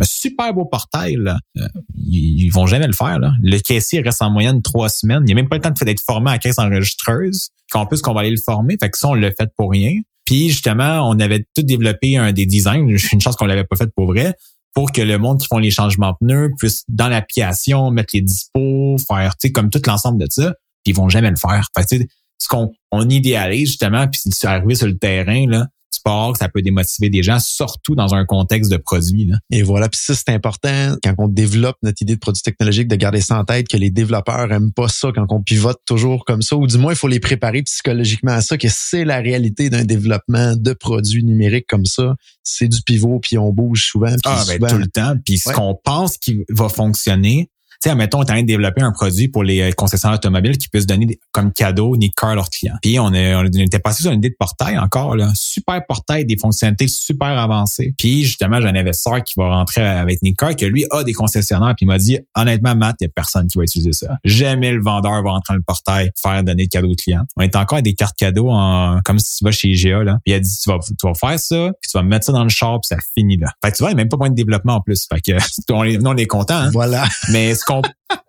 [0.00, 1.16] Un super beau portail.
[1.16, 1.38] Là.
[1.58, 3.18] Euh, ils, vont jamais le faire.
[3.18, 3.32] Là.
[3.42, 5.22] Le caissier reste en moyenne trois semaines.
[5.22, 7.50] Il n'y a même pas le temps d'être formé à caisse enregistreuse.
[7.74, 8.76] En plus qu'on va aller le former.
[8.80, 9.92] Fait que ça, on l'a fait pour rien.
[10.24, 13.90] Puis justement, on avait tout développé un des designs, une chance qu'on l'avait pas fait
[13.94, 14.34] pour vrai,
[14.74, 18.96] pour que le monde qui font les changements pneus puisse dans l'application mettre les dispos,
[18.98, 21.66] faire tu sais comme tout l'ensemble de ça, puis ils vont jamais le faire.
[21.76, 22.06] Fait,
[22.38, 25.66] ce qu'on on idéalise justement, puis c'est arrivé sur le terrain là,
[26.00, 29.26] sport, ça peut démotiver des gens, surtout dans un contexte de produit.
[29.26, 29.36] Là.
[29.50, 32.96] Et voilà, puis ça, c'est important quand on développe notre idée de produit technologique, de
[32.96, 36.42] garder ça en tête, que les développeurs aiment pas ça quand on pivote toujours comme
[36.42, 39.70] ça, ou du moins, il faut les préparer psychologiquement à ça, que c'est la réalité
[39.70, 42.14] d'un développement de produits numériques comme ça.
[42.42, 44.14] C'est du pivot, puis on bouge souvent.
[44.24, 45.14] ah, ben, tout le temps.
[45.24, 47.50] Puis ce qu'on pense qui va fonctionner,
[47.88, 50.58] sais, mettons, on est en train de développer un produit pour les euh, concessionnaires automobiles
[50.58, 52.76] qui puissent donner comme cadeau ni car à leurs clients.
[52.82, 55.30] Puis on, est, on était passé sur une idée de portail encore, là.
[55.34, 57.94] Super portail, des fonctionnalités super avancées.
[57.98, 61.74] Puis justement, j'ai un investisseur qui va rentrer avec Nickar, que lui a des concessionnaires,
[61.76, 64.18] puis il m'a dit, honnêtement, Matt, il n'y a personne qui va utiliser ça.
[64.24, 67.24] Jamais le vendeur va rentrer dans le portail faire donner de cadeaux aux clients.
[67.36, 70.18] On est encore à des cartes cadeaux en, comme si tu vas chez IGA, là.
[70.24, 72.32] Puis il a dit, tu vas, tu vas faire ça, puis tu vas mettre ça
[72.32, 73.48] dans le shop, puis ça finit là.
[73.64, 75.06] Fait que tu vois, il n'y a même pas point de développement en plus.
[75.12, 75.38] Fait que
[75.72, 76.54] on est, on est content.
[76.54, 76.70] Hein?
[76.72, 77.04] Voilà.
[77.30, 77.54] Mais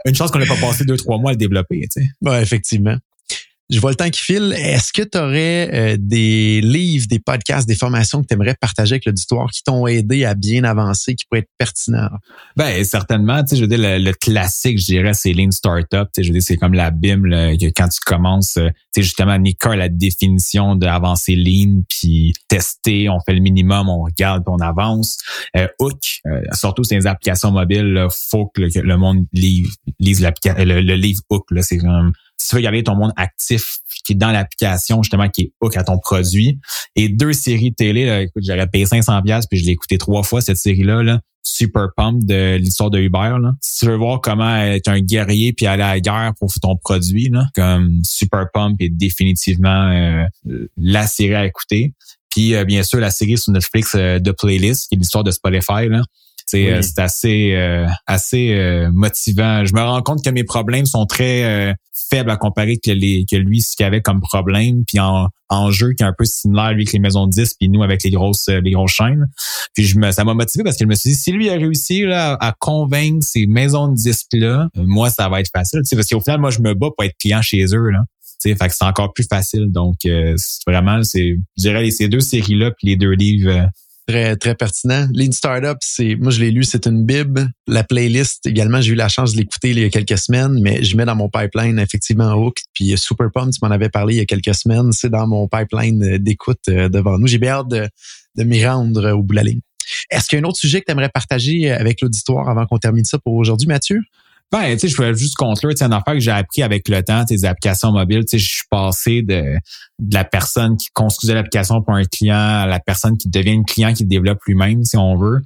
[0.06, 1.82] une chance qu'on n'ait pas passé deux, trois mois à le développer.
[1.94, 2.42] Tu sais.
[2.42, 2.96] effectivement.
[3.72, 4.54] Je vois le temps qui file.
[4.58, 8.96] Est-ce que tu aurais euh, des livres, des podcasts, des formations que tu aimerais partager
[8.96, 12.10] avec l'auditoire qui t'ont aidé à bien avancer, qui pourraient être pertinents?
[12.58, 13.42] Ben certainement.
[13.44, 16.10] Tu sais, je veux dire, le, classique, je dirais, c'est Lean Startup.
[16.14, 18.76] Tu sais, je veux dire, c'est comme la Bible que quand tu commences, euh, tu
[18.96, 24.44] sais, justement, Nika la définition d'avancer Lean, puis tester, on fait le minimum, on regarde,
[24.44, 25.18] puis on avance.
[25.56, 30.82] Euh, Hook, euh, surtout c'est les applications mobiles, faut que le, monde lise, lise le,
[30.82, 31.46] le livre Hook.
[31.52, 32.12] Là, c'est comme
[32.42, 35.78] si tu veux garder ton monde actif qui est dans l'application justement qui est hook
[35.78, 36.60] à ton produit
[36.96, 40.24] et deux séries télé là, écoute j'aurais payé 500 pièces puis je l'ai écouté trois
[40.24, 43.54] fois cette série là là Super Pump de l'histoire de Uber là.
[43.62, 46.76] Si tu veux voir comment être un guerrier puis aller à la guerre pour ton
[46.78, 50.26] produit là, comme Super Pump est définitivement euh,
[50.78, 51.94] la série à écouter.
[52.30, 55.32] Puis euh, bien sûr la série sur Netflix euh, de Playlist qui est l'histoire de
[55.32, 56.04] Spotify là.
[56.52, 59.66] C'est assez assez motivant.
[59.66, 61.76] Je me rends compte que mes problèmes sont très
[62.12, 65.72] faible à comparer que, les, que lui, ce qu'il avait comme problème, puis en, en
[65.72, 68.04] jeu qui est un peu similaire, lui, avec les maisons de 10, puis nous, avec
[68.04, 69.26] les grosses euh, les grosses chaînes.
[69.74, 71.54] Puis je me, ça m'a motivé parce que je me suis dit, si lui a
[71.54, 75.82] réussi là, à convaincre ces maisons de disques-là, euh, moi, ça va être facile.
[75.90, 77.90] Parce qu'au final, moi, je me bats pour être client chez eux.
[77.90, 78.04] Là.
[78.44, 79.72] fait que c'est encore plus facile.
[79.72, 80.36] Donc, euh,
[80.68, 83.70] vraiment, c'est, je dirais, ces deux séries-là, puis les deux livres,
[84.08, 85.08] Très, très pertinent.
[85.14, 87.50] Lean Startup, c'est, moi, je l'ai lu, c'est une bible.
[87.68, 90.84] La playlist, également, j'ai eu la chance de l'écouter il y a quelques semaines, mais
[90.84, 92.58] je mets dans mon pipeline, effectivement, Hook.
[92.74, 94.92] Puis Super Pump, tu m'en avais parlé il y a quelques semaines.
[94.92, 97.28] C'est dans mon pipeline d'écoute euh, devant nous.
[97.28, 97.88] J'ai bien hâte de,
[98.38, 99.62] de m'y rendre au bout de la ligne.
[100.10, 102.78] Est-ce qu'il y a un autre sujet que tu aimerais partager avec l'auditoire avant qu'on
[102.78, 104.02] termine ça pour aujourd'hui, Mathieu?
[104.52, 107.02] Ben, tu sais, je voulais juste conclure, c'est une affaire que j'ai appris avec le
[107.04, 108.26] temps, tes applications mobiles.
[108.26, 109.56] Tu sais, je suis passé de,
[110.00, 113.64] de la personne qui construisait l'application pour un client à la personne qui devient un
[113.64, 115.40] client qui le développe lui-même, si on veut.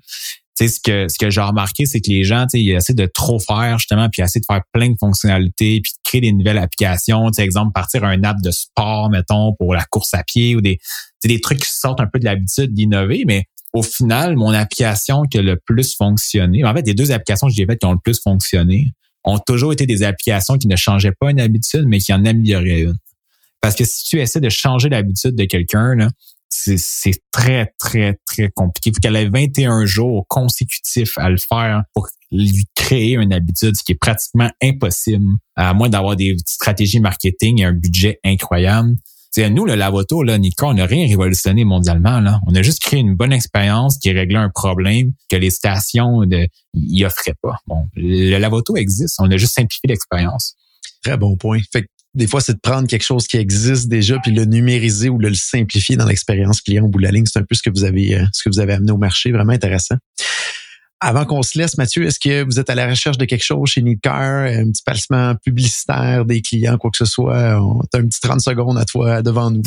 [0.58, 2.72] Tu sais, ce que, ce que j'ai remarqué, c'est que les gens, tu sais, ils
[2.72, 6.22] essaient de trop faire, justement, puis essaient de faire plein de fonctionnalités, puis de créer
[6.22, 7.28] des nouvelles applications.
[7.28, 10.62] Tu sais, exemple, partir un app de sport, mettons, pour la course à pied ou
[10.62, 10.80] des,
[11.24, 13.46] des trucs qui sortent un peu de l'habitude d'innover, mais
[13.76, 17.54] au final, mon application qui a le plus fonctionné, en fait, les deux applications que
[17.54, 18.94] j'ai faites qui ont le plus fonctionné,
[19.26, 22.84] ont toujours été des applications qui ne changeaient pas une habitude, mais qui en amélioraient
[22.84, 22.98] une.
[23.60, 26.10] Parce que si tu essaies de changer l'habitude de quelqu'un,
[26.48, 28.92] c'est très, très, très compliqué.
[28.92, 33.76] Il faut qu'elle ait 21 jours consécutifs à le faire pour lui créer une habitude,
[33.76, 35.26] ce qui est pratiquement impossible,
[35.58, 38.96] à moins d'avoir des stratégies marketing et un budget incroyable.
[39.38, 42.22] C'est nous, le Lavoto, là, Nika, on n'a rien révolutionné mondialement.
[42.22, 42.40] Là.
[42.48, 46.48] On a juste créé une bonne expérience qui réglait un problème que les stations de,
[46.74, 47.58] y offraient pas.
[47.68, 49.16] Bon, le Lavoto existe.
[49.20, 50.56] On a juste simplifié l'expérience.
[51.04, 51.60] Très bon point.
[51.74, 55.20] Fait des fois, c'est de prendre quelque chose qui existe déjà puis le numériser ou
[55.20, 57.26] le simplifier dans l'expérience client au bout de la ligne.
[57.26, 59.34] C'est un peu ce que vous avez, euh, ce que vous avez amené au marché.
[59.34, 59.96] Vraiment intéressant.
[61.08, 63.70] Avant qu'on se laisse, Mathieu, est-ce que vous êtes à la recherche de quelque chose
[63.70, 67.60] chez Needcar, un petit placement publicitaire des clients, quoi que ce soit?
[67.94, 69.62] Tu as un petit 30 secondes à toi devant nous.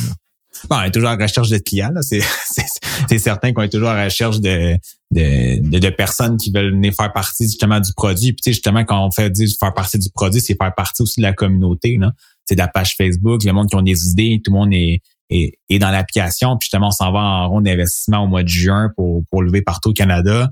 [0.69, 1.93] Bon, on est toujours à la recherche de clients.
[2.01, 4.77] C'est certain qu'on est toujours à la recherche de,
[5.13, 8.33] de, de, personnes qui veulent venir faire partie justement du produit.
[8.33, 11.23] Puis justement, quand on fait dire faire partie du produit, c'est faire partie aussi de
[11.23, 12.01] la communauté.
[12.47, 15.03] C'est de la page Facebook, le monde qui ont des idées, tout le monde est,
[15.31, 16.57] est, est dans l'application.
[16.57, 19.63] Puis justement, on s'en va en rond d'investissement au mois de juin pour, pour lever
[19.63, 20.51] partout au Canada.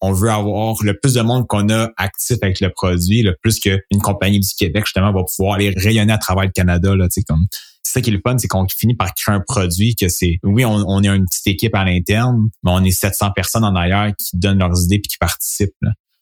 [0.00, 3.58] On veut avoir le plus de monde qu'on a actif avec le produit, le plus
[3.58, 6.94] qu'une compagnie du Québec, justement, va pouvoir aller rayonner à travers le Canada.
[6.94, 7.46] Là, comme
[7.82, 10.38] c'est ça qui est le fun, c'est qu'on finit par créer un produit que c'est,
[10.42, 13.74] oui, on, on est une petite équipe à l'interne, mais on est 700 personnes en
[13.74, 15.74] ailleurs qui donnent leurs idées puis qui participent.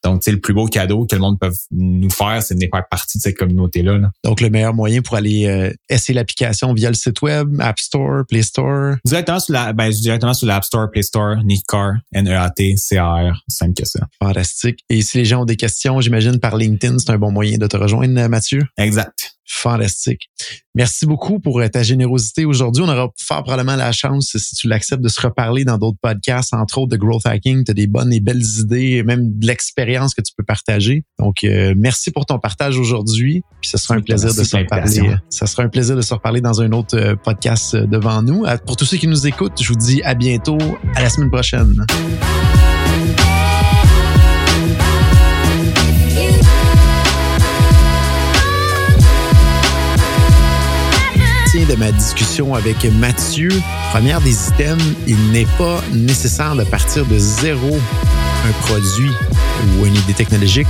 [0.03, 2.87] Donc, c'est le plus beau cadeau que le monde peut nous faire, c'est de faire
[2.89, 3.99] partie de cette communauté-là.
[4.23, 8.23] Donc, le meilleur moyen pour aller euh, essayer l'application via le site web, App Store,
[8.27, 8.95] Play Store?
[9.05, 11.35] Directement sur la, ben, directement sur l'App Store, Play Store,
[11.67, 13.99] Car, N-E-A-T, C-A-R, simple que ça.
[14.21, 14.83] Fantastique.
[14.89, 17.67] Et si les gens ont des questions, j'imagine par LinkedIn, c'est un bon moyen de
[17.67, 18.63] te rejoindre, Mathieu?
[18.77, 19.38] Exact.
[19.51, 20.29] Fantastique.
[20.75, 22.83] Merci beaucoup pour euh, ta générosité aujourd'hui.
[22.83, 26.53] On aura fort probablement la chance, si tu l'acceptes, de se reparler dans d'autres podcasts,
[26.53, 27.63] entre autres de growth hacking.
[27.63, 31.03] Tu as des bonnes et belles idées, même de l'expérience que tu peux partager.
[31.17, 33.41] Donc, euh, merci pour ton partage aujourd'hui.
[33.59, 35.15] Puis ce sera un plaisir de se reparler.
[35.29, 38.45] Ça sera un plaisir de se reparler dans un autre euh, podcast devant nous.
[38.67, 40.59] Pour tous ceux qui nous écoutent, je vous dis à bientôt.
[40.95, 41.85] À la semaine prochaine.
[51.69, 53.49] De ma discussion avec Mathieu.
[53.91, 57.77] Première des items, il n'est pas nécessaire de partir de zéro
[58.47, 59.11] un produit
[59.77, 60.67] ou une idée technologique,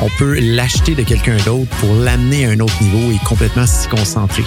[0.00, 3.88] on peut l'acheter de quelqu'un d'autre pour l'amener à un autre niveau et complètement s'y
[3.88, 4.44] concentrer.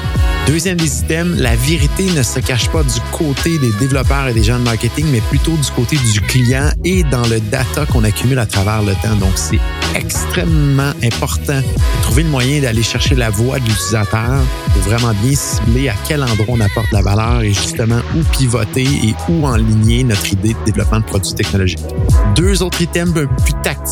[0.47, 4.43] Deuxième des items, la vérité ne se cache pas du côté des développeurs et des
[4.43, 8.39] gens de marketing, mais plutôt du côté du client et dans le data qu'on accumule
[8.39, 9.15] à travers le temps.
[9.19, 9.59] Donc, c'est
[9.95, 14.41] extrêmement important de trouver le moyen d'aller chercher la voix de l'utilisateur
[14.73, 18.83] pour vraiment bien cibler à quel endroit on apporte la valeur et justement où pivoter
[18.83, 21.79] et où enligner notre idée de développement de produits technologiques.
[22.35, 23.84] Deux autres items un peu plus tactiques,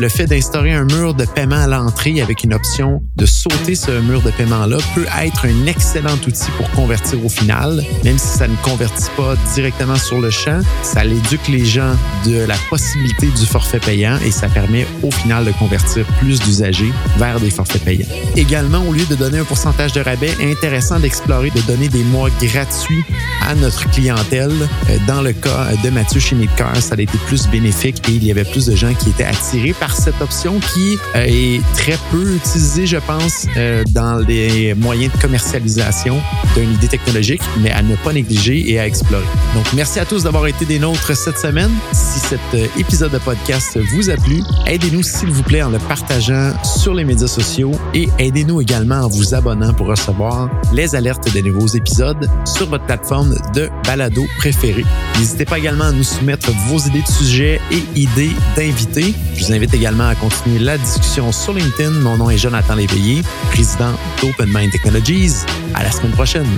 [0.00, 3.90] le fait d'instaurer un mur de paiement à l'entrée avec une option de sauter ce
[4.00, 8.48] mur de paiement-là peut être un excellent outil pour convertir au final, même si ça
[8.48, 13.44] ne convertit pas directement sur le champ, ça éduque les gens de la possibilité du
[13.44, 18.08] forfait payant et ça permet au final de convertir plus d'usagers vers des forfaits payants.
[18.36, 22.30] Également, au lieu de donner un pourcentage de rabais, intéressant d'explorer de donner des mois
[22.40, 23.04] gratuits
[23.42, 24.68] à notre clientèle.
[24.88, 28.24] Euh, dans le cas de Mathieu chez Midcar, ça a été plus bénéfique et il
[28.24, 31.98] y avait plus de gens qui étaient attirés par cette option qui euh, est très
[32.10, 36.20] peu utilisée, je pense, euh, dans les moyens de commercialisation
[36.56, 39.24] d'une idée technologique, mais à ne pas négliger et à explorer.
[39.54, 41.70] Donc, merci à tous d'avoir été des nôtres cette semaine.
[41.92, 42.40] Si cet
[42.78, 47.04] épisode de podcast vous a plu, aidez-nous s'il vous plaît en le partageant sur les
[47.04, 52.28] médias sociaux et aidez-nous également en vous abonnant pour recevoir les alertes des nouveaux épisodes
[52.44, 54.84] sur votre plateforme de balado préférée.
[55.18, 59.14] N'hésitez pas également à nous soumettre vos idées de sujets et idées d'invités.
[59.34, 61.90] Je vous invite également à continuer la discussion sur LinkedIn.
[61.90, 65.32] Mon nom est Jonathan Léveillé, président d'Open Mind Technologies.
[65.74, 66.48] À la semaine prochaine.